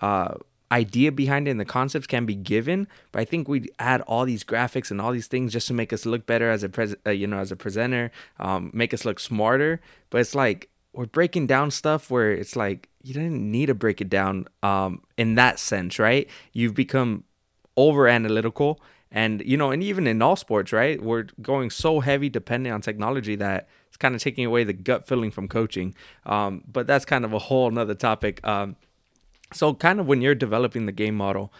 [0.01, 0.36] uh,
[0.72, 4.26] idea behind it and the concepts can be given, but I think we add all
[4.26, 6.95] these graphics and all these things just to make us look better as a pres,
[7.05, 9.82] uh, you know, as a presenter, um, make us look smarter.
[10.09, 14.01] But it's like we're breaking down stuff where it's like you didn't need to break
[14.01, 16.30] it down um, in that sense, right?
[16.53, 17.24] You've become
[17.78, 21.01] over analytical and you know, and even in all sports, right?
[21.01, 25.07] We're going so heavy depending on technology that it's kind of taking away the gut
[25.07, 25.95] feeling from coaching.
[26.26, 28.45] Um, but that's kind of a whole nother topic.
[28.45, 28.76] Um,
[29.54, 31.52] so kind of when you're developing the game model,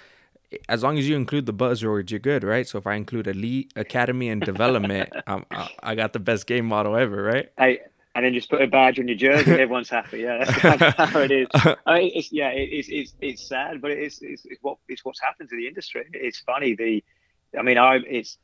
[0.68, 2.68] as long as you include the buzzwords, you're good, right?
[2.68, 5.46] So if I include elite, academy, and development, um,
[5.82, 7.50] I got the best game model ever, right?
[7.58, 7.80] I,
[8.16, 10.20] and then just put a badge on your jersey, and everyone's happy.
[10.20, 11.48] Yeah, that's kind of how it is.
[11.86, 15.06] I mean, it's, yeah, it, it's, it's it's sad, but it's, it's it's what it's
[15.06, 16.04] what's happened to the industry.
[16.14, 17.04] It's funny the
[17.58, 18.38] I mean, I it's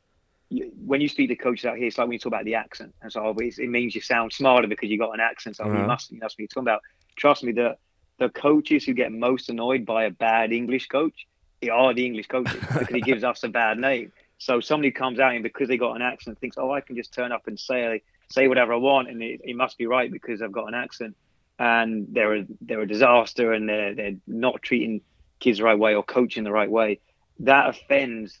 [0.48, 2.94] when you speak to coaches out here, it's like when you talk about the accent,
[3.02, 5.56] and so it means you sound smarter because you got an accent.
[5.56, 5.80] So uh-huh.
[5.80, 6.82] you must, you must be talking about.
[7.16, 7.76] Trust me, the
[8.18, 11.26] the coaches who get most annoyed by a bad English coach
[11.70, 14.12] are the English coaches because he gives us a bad name.
[14.38, 17.12] So somebody comes out and because they got an accent thinks, oh, I can just
[17.12, 20.42] turn up and say say whatever I want, and it, it must be right because
[20.42, 21.16] I've got an accent.
[21.58, 25.00] And they're a, they're a disaster, and they're they're not treating
[25.40, 27.00] kids the right way or coaching the right way.
[27.40, 28.38] That offends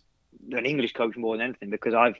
[0.52, 2.16] an English coach more than anything because I've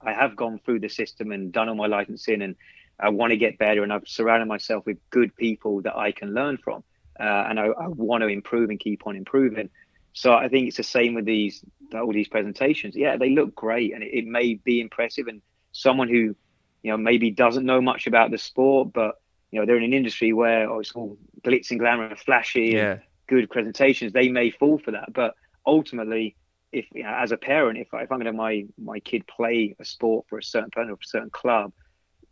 [0.00, 2.56] I have gone through the system and done all my licensing and
[2.98, 6.34] I want to get better and I've surrounded myself with good people that I can
[6.34, 6.82] learn from
[7.20, 9.68] uh, and I, I, want to improve and keep on improving.
[10.12, 11.62] So I think it's the same with these
[11.94, 12.96] all these presentations.
[12.96, 15.26] Yeah, they look great, and it, it may be impressive.
[15.26, 15.42] And
[15.72, 16.34] someone who,
[16.82, 19.92] you know, maybe doesn't know much about the sport, but you know, they're in an
[19.92, 22.92] industry where oh, it's all glitz and glamour and flashy yeah.
[22.92, 24.12] and good presentations.
[24.12, 25.34] They may fall for that, but
[25.66, 26.36] ultimately,
[26.72, 29.26] if you know, as a parent, if, I, if I'm going to my my kid
[29.26, 31.72] play a sport for a certain person or a certain club,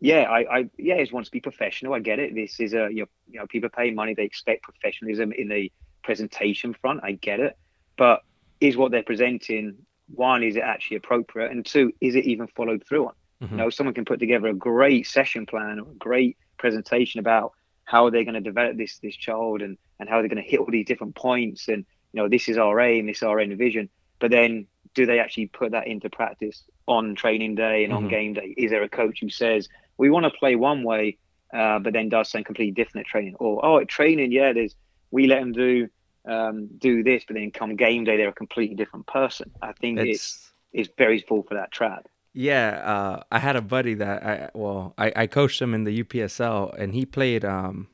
[0.01, 1.95] yeah, I, I yeah, just wants to be professional.
[1.95, 2.35] I get it.
[2.35, 5.73] This is a you know, you know people pay money, they expect professionalism in the
[6.03, 7.01] presentation front.
[7.03, 7.57] I get it,
[7.97, 8.23] but
[8.61, 9.77] is what they're presenting
[10.15, 13.15] one is it actually appropriate, and two is it even followed through on?
[13.43, 13.55] Mm-hmm.
[13.55, 17.53] You know, someone can put together a great session plan or a great presentation about
[17.85, 20.61] how they're going to develop this this child and and how they're going to hit
[20.61, 23.57] all these different points and you know this is our aim, this is our end
[23.59, 23.89] vision.
[24.21, 28.05] But then do they actually put that into practice on training day and mm-hmm.
[28.05, 28.55] on game day?
[28.57, 29.69] Is there a coach who says
[29.99, 31.19] we want to play one way,
[31.53, 33.35] uh, but then does something completely different at training?
[33.39, 34.75] Or oh, at training, yeah, there's
[35.11, 35.89] we let them do
[36.27, 39.51] um, do this, but then come game day, they're a completely different person.
[39.61, 42.09] I think it's it's very full for that trap.
[42.35, 46.03] Yeah, uh, I had a buddy that I well, I, I coached him in the
[46.03, 47.89] UPSL, and he played um,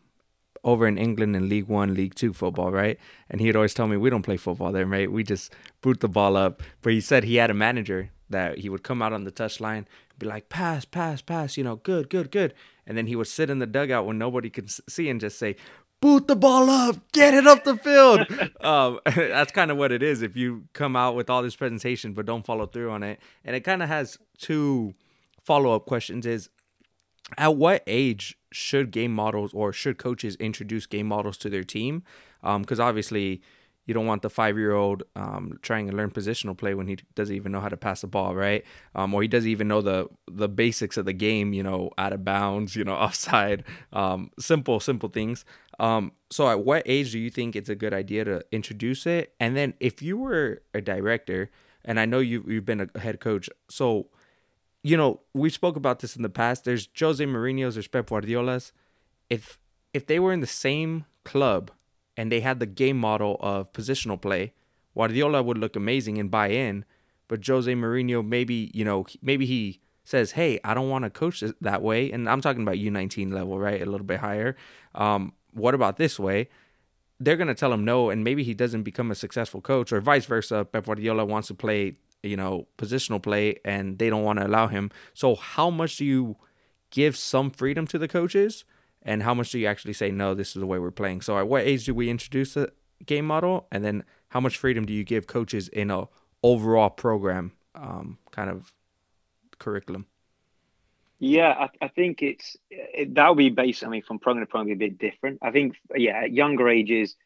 [0.64, 2.98] over in England in League One, League Two football, right?
[3.30, 5.12] And he'd always tell me we don't play football there, mate.
[5.12, 6.62] We just boot the ball up.
[6.82, 9.86] But he said he had a manager that he would come out on the touchline,
[10.18, 12.54] be like, pass, pass, pass, you know, good, good, good.
[12.86, 15.56] And then he would sit in the dugout when nobody could see and just say,
[16.00, 18.26] boot the ball up, get it up the field.
[18.60, 20.22] um, that's kind of what it is.
[20.22, 23.56] If you come out with all this presentation but don't follow through on it, and
[23.56, 24.94] it kind of has two
[25.42, 26.50] follow up questions: is
[27.38, 32.02] at what age should game models or should coaches introduce game models to their team?
[32.42, 33.40] Because um, obviously
[33.86, 36.98] you don't want the five year old um, trying to learn positional play when he
[37.14, 38.64] doesn't even know how to pass the ball, right?
[38.94, 42.12] Um, or he doesn't even know the the basics of the game, you know, out
[42.12, 45.44] of bounds, you know, offside, um, simple, simple things.
[45.78, 49.34] Um, so, at what age do you think it's a good idea to introduce it?
[49.38, 51.50] And then, if you were a director,
[51.84, 54.06] and I know you you've been a head coach, so
[54.82, 56.64] you know we spoke about this in the past.
[56.64, 58.72] There's Jose Mourinho's, there's Pep Guardiola's.
[59.28, 59.58] If
[59.92, 61.70] if they were in the same club
[62.16, 64.52] and they had the game model of positional play,
[64.94, 66.84] Guardiola would look amazing and buy in.
[67.28, 71.42] But Jose Mourinho, maybe you know, maybe he says, "Hey, I don't want to coach
[71.60, 74.56] that way," and I'm talking about U19 level, right, a little bit higher.
[74.94, 76.48] Um, what about this way?
[77.18, 80.26] They're gonna tell him no, and maybe he doesn't become a successful coach, or vice
[80.26, 80.66] versa.
[80.70, 84.66] Pep Guardiola wants to play, you know, positional play, and they don't want to allow
[84.66, 84.90] him.
[85.14, 86.36] So, how much do you
[86.90, 88.64] give some freedom to the coaches?
[89.04, 91.20] And how much do you actually say no this is the way we're playing.
[91.20, 92.72] So at what age do we introduce the
[93.04, 93.66] game model?
[93.70, 96.08] And then how much freedom do you give coaches in a
[96.42, 98.72] overall program um, kind of
[99.58, 100.06] curriculum?
[101.18, 104.50] Yeah I, I think it's it, that would be based i mean from program to
[104.50, 105.38] program a bit different.
[105.42, 107.16] I think yeah at younger ages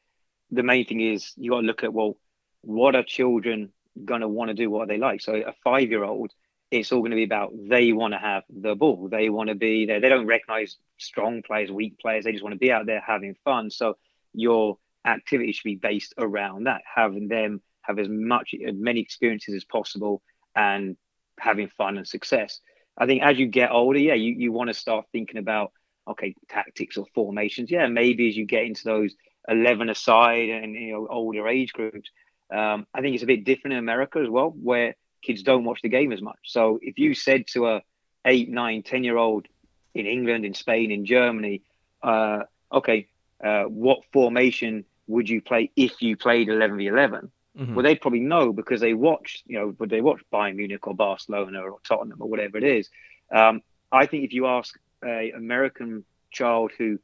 [0.50, 2.16] the main thing is you got to look at well
[2.62, 3.70] what are children
[4.04, 5.20] going to want to do what they like?
[5.20, 6.32] So a five year old
[6.70, 9.08] it's all going to be about they want to have the ball.
[9.10, 10.00] They want to be there.
[10.00, 12.24] They don't recognize strong players, weak players.
[12.24, 13.70] They just want to be out there having fun.
[13.70, 13.96] So
[14.34, 19.54] your activity should be based around that, having them have as much, as many experiences
[19.54, 20.22] as possible
[20.54, 20.96] and
[21.38, 22.60] having fun and success.
[22.96, 25.72] I think as you get older, yeah, you, you want to start thinking about,
[26.06, 27.70] okay, tactics or formations.
[27.70, 29.14] Yeah, maybe as you get into those
[29.48, 32.10] 11 aside and, you know, older age groups,
[32.52, 35.82] um, I think it's a bit different in America as well, where kids don't watch
[35.82, 36.38] the game as much.
[36.44, 37.82] So if you said to a
[38.24, 39.46] eight, nine, ten year old
[39.94, 41.62] in England, in Spain, in Germany,
[42.02, 42.40] uh,
[42.72, 43.08] okay,
[43.42, 47.30] uh, what formation would you play if you played 11 v 11?
[47.58, 47.74] Mm-hmm.
[47.74, 50.94] Well, they'd probably know because they watched, you know, would they watch Bayern Munich or
[50.94, 52.88] Barcelona or Tottenham or whatever it is.
[53.32, 56.98] Um, I think if you ask a American child who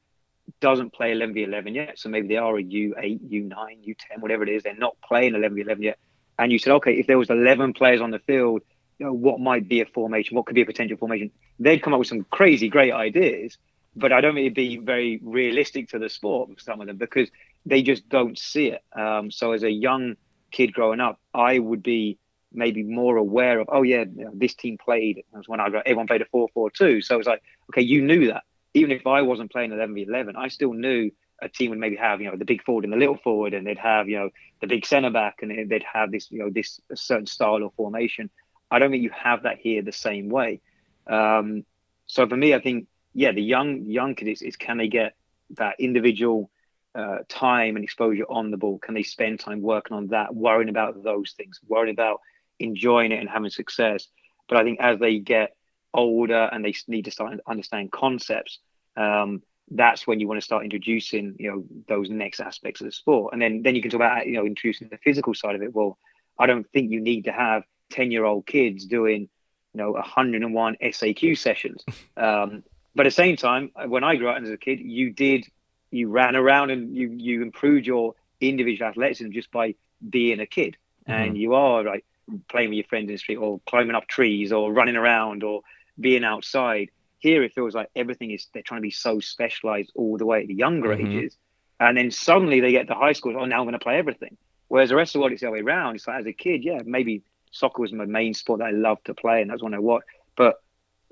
[0.60, 4.42] doesn't play 11 v 11 yet, so maybe they are a U8, U9, U10, whatever
[4.42, 5.98] it is, they're not playing 11 v 11 yet,
[6.39, 8.62] and you said, okay, if there was 11 players on the field,
[8.99, 10.37] you know, what might be a formation?
[10.37, 11.30] What could be a potential formation?
[11.59, 13.59] They'd come up with some crazy, great ideas,
[13.97, 17.28] but I don't think it'd be very realistic to the sport, some of them, because
[17.66, 18.82] they just don't see it.
[18.93, 20.16] Um, so as a young
[20.51, 22.18] kid growing up, I would be
[22.53, 25.22] maybe more aware of, oh yeah, you know, this team played.
[25.32, 27.05] That was when I got everyone played a 4-4-2.
[27.05, 28.45] So it was like, okay, you knew that.
[28.74, 31.11] Even if I wasn't playing 11 v 11, I still knew
[31.45, 33.66] a team would maybe have you know the big forward and the little forward, and
[33.66, 34.30] they'd have you know
[34.61, 38.30] the big centre back, and they'd have this you know this certain style or formation.
[38.70, 40.61] I don't think you have that here the same way.
[41.07, 41.64] Um,
[42.07, 45.14] so for me, I think yeah, the young young kids is, can they get
[45.51, 46.51] that individual
[46.95, 48.78] uh, time and exposure on the ball?
[48.78, 52.20] Can they spend time working on that, worrying about those things, worrying about
[52.59, 54.09] enjoying it and having success?
[54.49, 55.55] But I think as they get
[55.92, 58.59] older and they need to start understand concepts,
[58.97, 62.92] um, that's when you want to start introducing, you know, those next aspects of the
[62.92, 63.32] sport.
[63.32, 65.74] And then then you can talk about, you know, introducing the physical side of it.
[65.74, 65.98] Well,
[66.38, 69.28] I don't think you need to have 10 year old kids doing,
[69.72, 71.84] you know, 101 SAQ sessions.
[72.16, 75.46] Um, but at the same time, when I grew up as a kid, you did,
[75.90, 79.74] you ran around and you, you improved your individual athleticism just by
[80.08, 80.76] being a kid.
[81.08, 81.12] Mm-hmm.
[81.12, 82.04] And you are like
[82.48, 85.62] playing with your friends in the street or climbing up trees or running around or
[85.98, 86.90] being outside.
[87.25, 90.43] Here, it feels like everything is, they're trying to be so specialized all the way
[90.43, 91.07] at the younger mm-hmm.
[91.07, 91.39] ages.
[91.81, 94.37] And then suddenly they get to high school, oh, now I'm going to play everything.
[94.68, 95.95] Whereas the rest of the world, it's the other way around.
[95.95, 99.07] It's like as a kid, yeah, maybe soccer was my main sport that I loved
[99.07, 100.07] to play, and that's when I watched.
[100.37, 100.57] But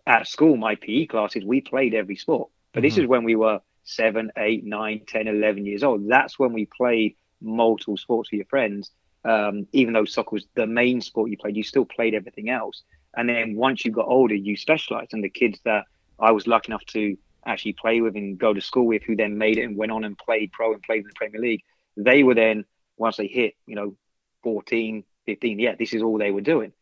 [0.07, 2.51] at school, my PE classes, we played every sport.
[2.73, 2.85] But mm-hmm.
[2.85, 6.07] this is when we were seven, eight, nine, 10, 11 years old.
[6.09, 8.91] That's when we played multiple sports with your friends.
[9.25, 12.83] Um, even though soccer was the main sport you played, you still played everything else.
[13.15, 15.15] And then once you got older, you specialized.
[15.15, 15.85] And the kids that
[16.19, 19.39] I was lucky enough to actually play with and go to school with, who then
[19.39, 21.63] made it and went on and played pro and played in the Premier League,
[21.97, 22.65] they were then,
[22.97, 23.97] once they hit, you know,
[24.43, 26.73] 14, 15, yeah, this is all they were doing.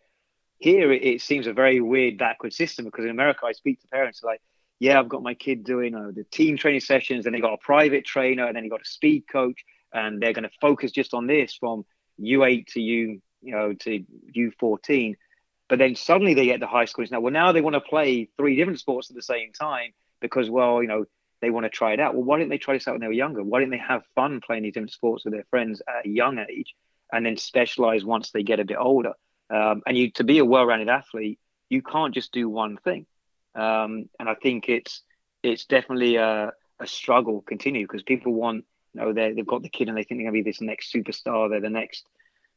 [0.58, 4.22] Here, it, seems a very weird backward system because in America, I speak to parents
[4.22, 4.42] like,
[4.78, 7.58] yeah, I've got my kid doing uh, the team training sessions, and they got a
[7.58, 11.14] private trainer, and then he got a speed coach, and they're going to focus just
[11.14, 11.84] on this from
[12.20, 14.04] U8 to U, you know, to
[14.36, 15.16] U14.
[15.70, 17.06] But then suddenly they get to high school.
[17.10, 20.50] Now, well, now they want to play three different sports at the same time because,
[20.50, 21.06] well, you know,
[21.40, 22.14] they want to try it out.
[22.14, 23.42] Well, why didn't they try this out when they were younger?
[23.42, 26.38] Why didn't they have fun playing these different sports with their friends at a young
[26.38, 26.74] age?
[27.12, 29.12] and then specialize once they get a bit older.
[29.48, 33.06] Um, and you to be a well-rounded athlete, you can't just do one thing.
[33.54, 35.02] Um, and I think it's
[35.42, 38.64] it's definitely a, a struggle continue because people want
[38.94, 40.92] you know they've got the kid and they think they're going to be this next
[40.92, 42.06] superstar, they're the next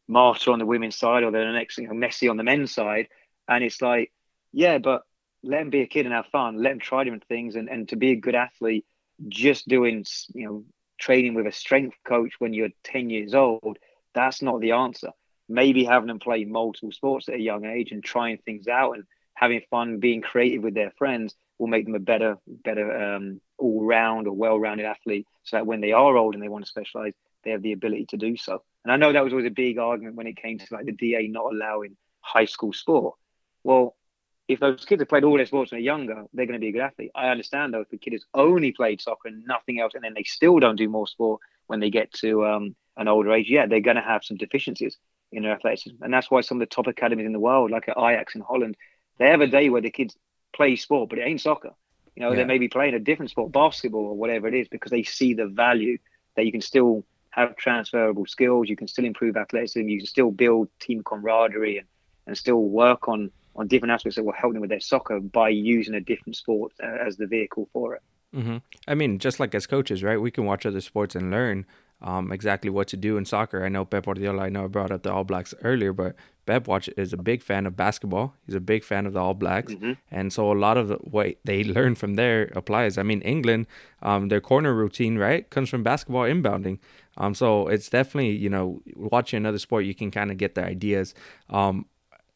[0.07, 3.07] Marta on the women's side or the next you know, Messi on the men's side,
[3.47, 4.11] and it's like
[4.51, 5.03] yeah, but
[5.43, 7.89] let them be a kid and have fun, let them try different things, and and
[7.89, 8.85] to be a good athlete,
[9.27, 10.65] just doing you know
[10.99, 13.77] training with a strength coach when you're 10 years old
[14.13, 15.11] that's not the answer.
[15.49, 19.03] Maybe having them play multiple sports at a young age and trying things out and
[19.33, 24.27] having fun, being creative with their friends will make them a better, better um, all-round
[24.27, 25.27] or well-rounded athlete.
[25.43, 27.13] So that when they are old and they want to specialize,
[27.43, 28.63] they have the ability to do so.
[28.83, 30.91] And I know that was always a big argument when it came to like the
[30.91, 33.15] DA not allowing high school sport.
[33.63, 33.95] Well,
[34.47, 36.69] if those kids have played all their sports when they're younger, they're going to be
[36.69, 37.11] a good athlete.
[37.15, 40.13] I understand though if a kid has only played soccer and nothing else, and then
[40.13, 43.65] they still don't do more sport when they get to um, an older age, yeah,
[43.65, 44.97] they're going to have some deficiencies
[45.31, 45.95] in their athleticism.
[46.01, 48.41] And that's why some of the top academies in the world, like at Ajax in
[48.41, 48.75] Holland,
[49.17, 50.15] they have a day where the kids
[50.53, 51.71] play sport, but it ain't soccer.
[52.15, 52.37] You know, yeah.
[52.37, 55.33] they may be playing a different sport, basketball or whatever it is, because they see
[55.33, 55.97] the value
[56.35, 60.31] that you can still have transferable skills, you can still improve athleticism, you can still
[60.31, 61.87] build team camaraderie and,
[62.27, 65.49] and still work on on different aspects that will help them with their soccer by
[65.49, 68.01] using a different sport uh, as the vehicle for it.
[68.35, 68.57] Mm-hmm.
[68.87, 70.19] I mean, just like as coaches, right?
[70.19, 71.67] We can watch other sports and learn
[72.01, 73.63] um, exactly what to do in soccer.
[73.63, 74.43] I know Pep Guardiola.
[74.43, 76.15] I know I brought up the All Blacks earlier, but
[76.45, 78.33] Pep watch is a big fan of basketball.
[78.45, 79.93] He's a big fan of the All Blacks, mm-hmm.
[80.11, 82.97] and so a lot of the what they learn from there applies.
[82.97, 83.67] I mean, England,
[84.01, 86.79] um, their corner routine right comes from basketball inbounding.
[87.17, 90.63] Um, so it's definitely you know watching another sport, you can kind of get the
[90.63, 91.13] ideas.
[91.49, 91.85] Um,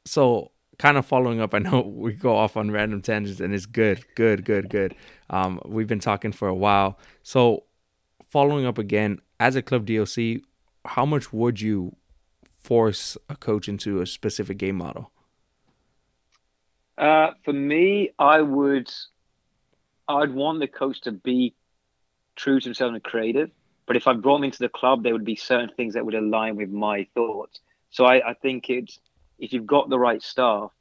[0.06, 3.66] so kind of following up, I know we go off on random tangents, and it's
[3.66, 4.96] good, good, good, good.
[5.30, 7.64] Um, we've been talking for a while, so
[8.30, 10.42] following up again as a club DOC,
[10.86, 11.96] how much would you
[12.60, 15.12] force a coach into a specific game model?
[16.98, 18.92] Uh, for me, I would,
[20.08, 21.54] I'd want the coach to be
[22.36, 23.52] true to himself and creative.
[23.88, 26.14] But if I brought them into the club, there would be certain things that would
[26.14, 27.62] align with my thoughts.
[27.90, 29.00] So I, I think it's
[29.40, 30.72] if you've got the right staff,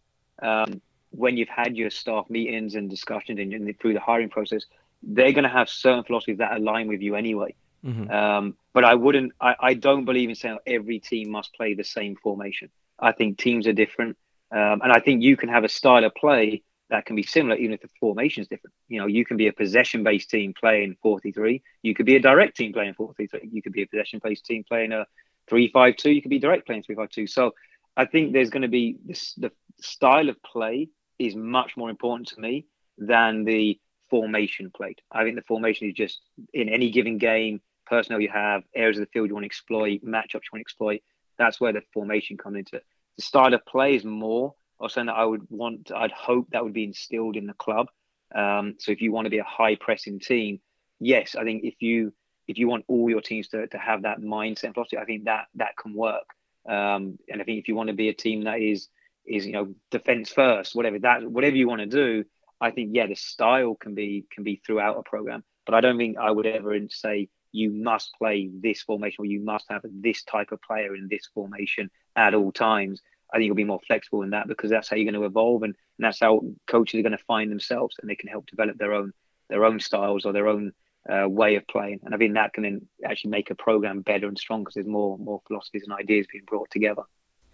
[0.42, 4.64] um, when you've had your staff meetings and discussions and, and through the hiring process,
[5.02, 7.54] they're going to have certain philosophies that align with you anyway.
[7.84, 8.10] Mm-hmm.
[8.10, 9.32] Um, but I wouldn't.
[9.40, 12.70] I, I don't believe in saying every team must play the same formation.
[12.98, 14.16] I think teams are different,
[14.50, 17.56] um, and I think you can have a style of play that can be similar,
[17.56, 18.74] even if the formation is different.
[18.88, 21.60] You know, you can be a possession-based team playing 4-3.
[21.82, 23.28] You could be a direct team playing 4-3.
[23.50, 25.06] You could be a possession-based team playing a
[25.50, 26.14] 3-5-2.
[26.14, 27.28] You could be direct playing 3-5-2.
[27.28, 27.54] So
[27.96, 32.28] I think there's going to be this, the style of play is much more important
[32.28, 32.66] to me
[32.98, 33.80] than the
[34.10, 35.00] formation played.
[35.10, 36.20] I think the formation is just
[36.54, 40.04] in any given game, personnel you have, areas of the field you want to exploit,
[40.04, 41.02] matchups you want to exploit.
[41.38, 42.76] That's where the formation comes into.
[42.76, 42.84] it.
[43.16, 46.64] The style of play is more, or something that I would want, I'd hope that
[46.64, 47.88] would be instilled in the club.
[48.34, 50.60] Um, so if you want to be a high pressing team,
[50.98, 52.12] yes, I think if you
[52.48, 55.46] if you want all your teams to, to have that mindset philosophy, I think that
[55.56, 56.24] that can work.
[56.68, 58.88] Um, and I think if you want to be a team that is
[59.26, 62.24] is you know defense first, whatever that whatever you want to do,
[62.60, 65.44] I think yeah, the style can be can be throughout a program.
[65.64, 69.40] But I don't think I would ever say you must play this formation or you
[69.40, 73.00] must have this type of player in this formation at all times.
[73.32, 75.62] I think you'll be more flexible in that because that's how you're going to evolve
[75.62, 78.78] and, and that's how coaches are going to find themselves and they can help develop
[78.78, 79.12] their own
[79.48, 80.72] their own styles or their own
[81.08, 82.00] uh, way of playing.
[82.04, 84.86] And I think that can then actually make a program better and stronger because there's
[84.86, 87.02] more more philosophies and ideas being brought together.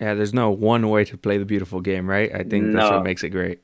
[0.01, 2.35] Yeah, there's no one way to play the beautiful game, right?
[2.35, 3.61] I think that's what makes it great.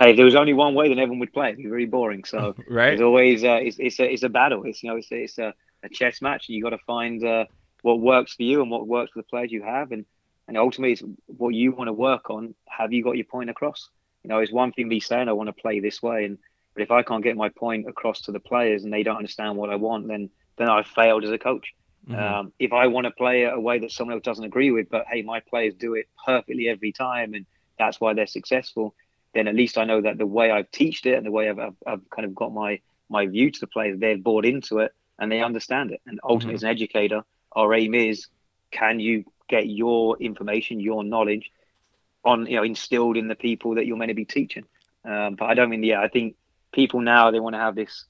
[0.00, 1.48] Hey, if there was only one way, then everyone would play.
[1.48, 2.24] It'd be very boring.
[2.24, 4.64] So right, it's always uh, it's, it's a it's a battle.
[4.64, 7.24] It's you know it's a, it's a, a chess match, and you got to find
[7.24, 7.44] uh,
[7.82, 10.04] what works for you and what works for the players you have, and
[10.48, 12.54] and ultimately it's what you want to work on.
[12.66, 13.90] Have you got your point across?
[14.24, 16.38] You know, it's one thing me saying I want to play this way, and
[16.74, 19.56] but if I can't get my point across to the players and they don't understand
[19.56, 21.74] what I want, then then I've failed as a coach.
[22.08, 22.20] Mm-hmm.
[22.20, 25.04] Um, if I want to play a way that someone else doesn't agree with, but
[25.10, 27.46] hey, my players do it perfectly every time, and
[27.78, 28.94] that's why they're successful,
[29.34, 31.58] then at least I know that the way I've teached it and the way I've,
[31.58, 32.80] I've, I've kind of got my
[33.10, 36.00] my view to the players, they've bought into it and they understand it.
[36.06, 36.56] And ultimately, mm-hmm.
[36.56, 37.22] as an educator,
[37.52, 38.26] our aim is,
[38.70, 41.50] can you get your information, your knowledge,
[42.24, 44.64] on you know instilled in the people that you're meant to be teaching?
[45.04, 46.36] Um, but I don't mean, yeah, I think
[46.72, 48.04] people now they want to have this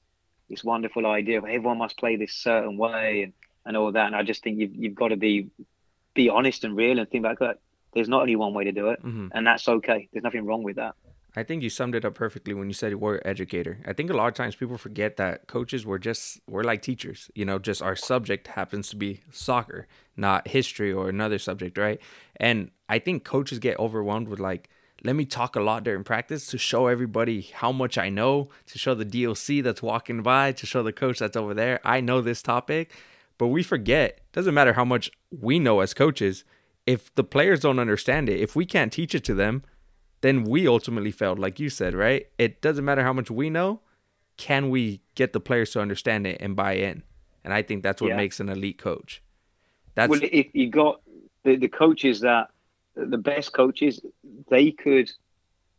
[0.49, 3.33] this wonderful idea of everyone must play this certain way and,
[3.65, 4.07] and all that.
[4.07, 5.49] And I just think you've you've got to be
[6.13, 7.59] be honest and real and think about that.
[7.93, 9.29] There's not only one way to do it, mm-hmm.
[9.31, 10.09] and that's okay.
[10.11, 10.95] There's nothing wrong with that.
[11.35, 13.79] I think you summed it up perfectly when you said we're educator.
[13.85, 17.29] I think a lot of times people forget that coaches were just we're like teachers.
[17.35, 22.01] You know, just our subject happens to be soccer, not history or another subject, right?
[22.37, 24.69] And I think coaches get overwhelmed with like,
[25.03, 28.79] let me talk a lot during practice to show everybody how much I know, to
[28.79, 32.21] show the DOC that's walking by, to show the coach that's over there, I know
[32.21, 32.91] this topic.
[33.37, 36.43] But we forget, doesn't matter how much we know as coaches,
[36.85, 39.63] if the players don't understand it, if we can't teach it to them,
[40.21, 42.27] then we ultimately failed, like you said, right?
[42.37, 43.81] It doesn't matter how much we know.
[44.37, 47.03] Can we get the players to understand it and buy in?
[47.43, 48.17] And I think that's what yeah.
[48.17, 49.21] makes an elite coach.
[49.95, 51.01] That's well, if you got
[51.43, 52.49] the, the coaches that
[52.95, 54.01] the best coaches,
[54.49, 55.11] they could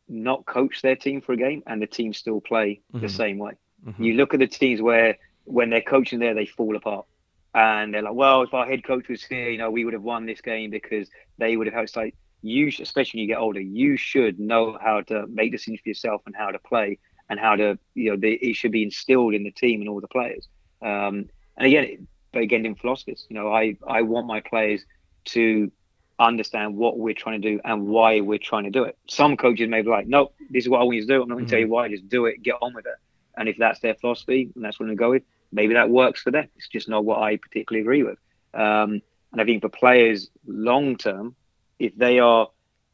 [0.09, 3.01] not coach their team for a game and the team still play mm-hmm.
[3.05, 3.53] the same way.
[3.86, 4.03] Mm-hmm.
[4.03, 7.07] You look at the teams where when they're coaching there, they fall apart.
[7.55, 10.03] And they're like, well, if our head coach was here, you know, we would have
[10.03, 11.84] won this game because they would have had.
[11.84, 15.80] It's like, you, especially when you get older, you should know how to make decisions
[15.82, 18.82] for yourself and how to play and how to, you know, the, it should be
[18.82, 20.49] instilled in the team and all the players.
[20.82, 24.84] Um, and again, but again, in philosophies, you know, I, I want my players
[25.26, 25.70] to
[26.18, 28.97] understand what we're trying to do and why we're trying to do it.
[29.09, 31.22] Some coaches may be like, nope, this is what I want you to do.
[31.22, 31.72] I'm not going to tell you mm-hmm.
[31.72, 31.88] why.
[31.88, 32.43] Just do it.
[32.43, 32.95] Get on with it.
[33.36, 35.22] And if that's their philosophy and that's what I'm going to go with,
[35.53, 36.49] maybe that works for them.
[36.57, 38.18] It's just not what I particularly agree with.
[38.53, 41.34] Um, and I think for players long term,
[41.81, 42.49] if they are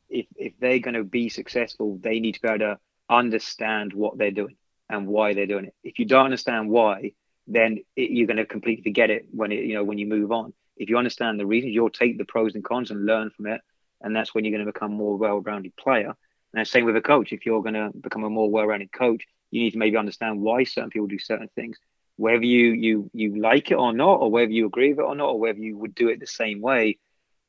[0.08, 2.78] if if they're going to be successful, they need to be able to
[3.10, 4.56] understand what they're doing
[4.88, 5.74] and why they're doing it.
[5.82, 7.12] If you don't understand why,
[7.48, 10.32] then it, you're going to completely forget it when it you know when you move
[10.32, 10.54] on.
[10.76, 13.60] If you understand the reasons, you'll take the pros and cons and learn from it,
[14.00, 16.14] and that's when you're going to become a more well-rounded player.
[16.54, 17.32] And same with a coach.
[17.32, 20.64] If you're going to become a more well-rounded coach, you need to maybe understand why
[20.64, 21.78] certain people do certain things,
[22.16, 25.16] whether you you you like it or not, or whether you agree with it or
[25.16, 26.98] not, or whether you would do it the same way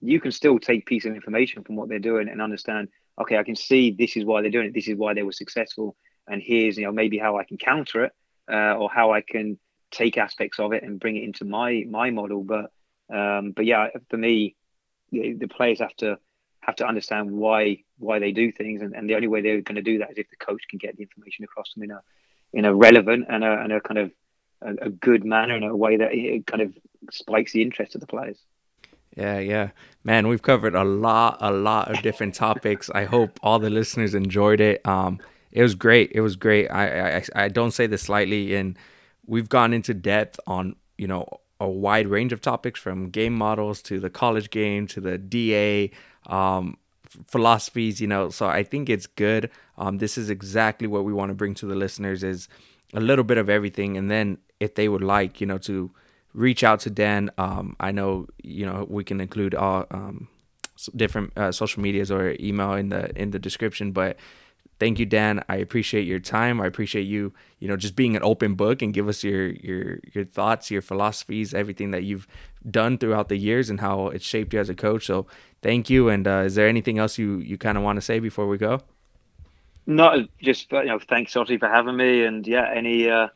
[0.01, 2.87] you can still take piece of information from what they're doing and understand
[3.19, 5.31] okay i can see this is why they're doing it this is why they were
[5.31, 5.95] successful
[6.27, 8.11] and here's you know maybe how i can counter it
[8.51, 9.57] uh, or how i can
[9.91, 12.43] take aspects of it and bring it into my my model.
[12.43, 12.71] But
[13.13, 14.55] um, but yeah for me
[15.11, 16.17] the players have to
[16.59, 19.77] have to understand why why they do things and, and the only way they're going
[19.77, 22.01] to do that is if the coach can get the information across them in a
[22.53, 24.11] in a relevant and a, and a kind of
[24.61, 26.73] a, a good manner in a way that it kind of
[27.11, 28.37] spikes the interest of the players
[29.18, 29.70] yeah, yeah.
[30.03, 32.89] Man, we've covered a lot, a lot of different topics.
[32.93, 34.86] I hope all the listeners enjoyed it.
[34.88, 35.20] Um,
[35.51, 36.11] it was great.
[36.13, 36.68] It was great.
[36.68, 38.55] I, I, I don't say this lightly.
[38.55, 38.78] and
[39.26, 41.28] we've gone into depth on, you know,
[41.59, 45.89] a wide range of topics from game models to the college game to the DA,
[46.28, 46.78] um,
[47.28, 48.30] philosophies, you know.
[48.30, 49.49] So I think it's good.
[49.80, 52.47] Um, this is exactly what we want to bring to the listeners is
[52.93, 53.97] a little bit of everything.
[53.97, 55.91] And then if they would like, you know, to
[56.38, 57.31] reach out to Dan.
[57.38, 60.29] Um, I know you know we can include all um,
[60.95, 64.17] different uh, social medias or email in the in the description, but
[64.79, 65.43] thank you dan.
[65.49, 66.61] I appreciate your time.
[66.61, 69.99] I appreciate you you know just being an open book and give us your your
[70.13, 72.27] your thoughts your philosophies everything that you've
[72.69, 75.07] done throughout the years and how it shaped you as a coach.
[75.07, 75.25] So
[75.61, 76.07] thank you.
[76.07, 78.59] And uh, is there anything else you you kind of want to say before we
[78.59, 78.81] go?
[79.88, 82.23] No just you know thanks Sotti for having me.
[82.23, 83.29] And yeah any uh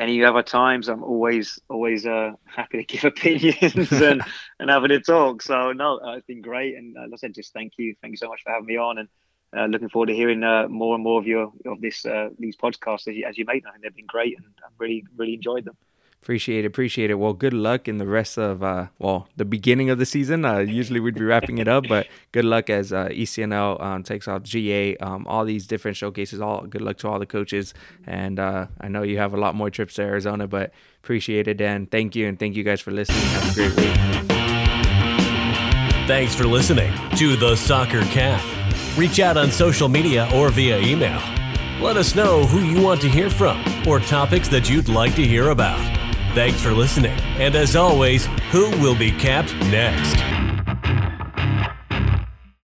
[0.00, 4.22] any other times, I'm always always uh, happy to give opinions and
[4.58, 5.42] and having a talk.
[5.42, 8.12] So no, uh, it's been great, and uh, like I said, just thank you, thank
[8.12, 9.08] you so much for having me on, and
[9.56, 12.56] uh, looking forward to hearing uh, more and more of your of this uh, these
[12.56, 13.64] podcasts as you, as you made.
[13.66, 15.76] I think they've been great, and I've really really enjoyed them.
[16.22, 17.14] Appreciate it, appreciate it.
[17.14, 20.44] Well, good luck in the rest of uh, well the beginning of the season.
[20.44, 24.28] Uh, usually we'd be wrapping it up, but good luck as uh, ECNL um, takes
[24.28, 26.38] off GA, um, all these different showcases.
[26.38, 27.72] All good luck to all the coaches,
[28.06, 31.56] and uh, I know you have a lot more trips to Arizona, but appreciate it,
[31.56, 31.86] Dan.
[31.86, 33.18] Thank you, and thank you guys for listening.
[33.20, 33.96] Have a great week.
[36.06, 38.42] Thanks for listening to the Soccer CAP.
[38.98, 41.20] Reach out on social media or via email.
[41.80, 45.24] Let us know who you want to hear from or topics that you'd like to
[45.24, 45.99] hear about.
[46.32, 50.49] Thanks for listening, and as always, who will be capped next?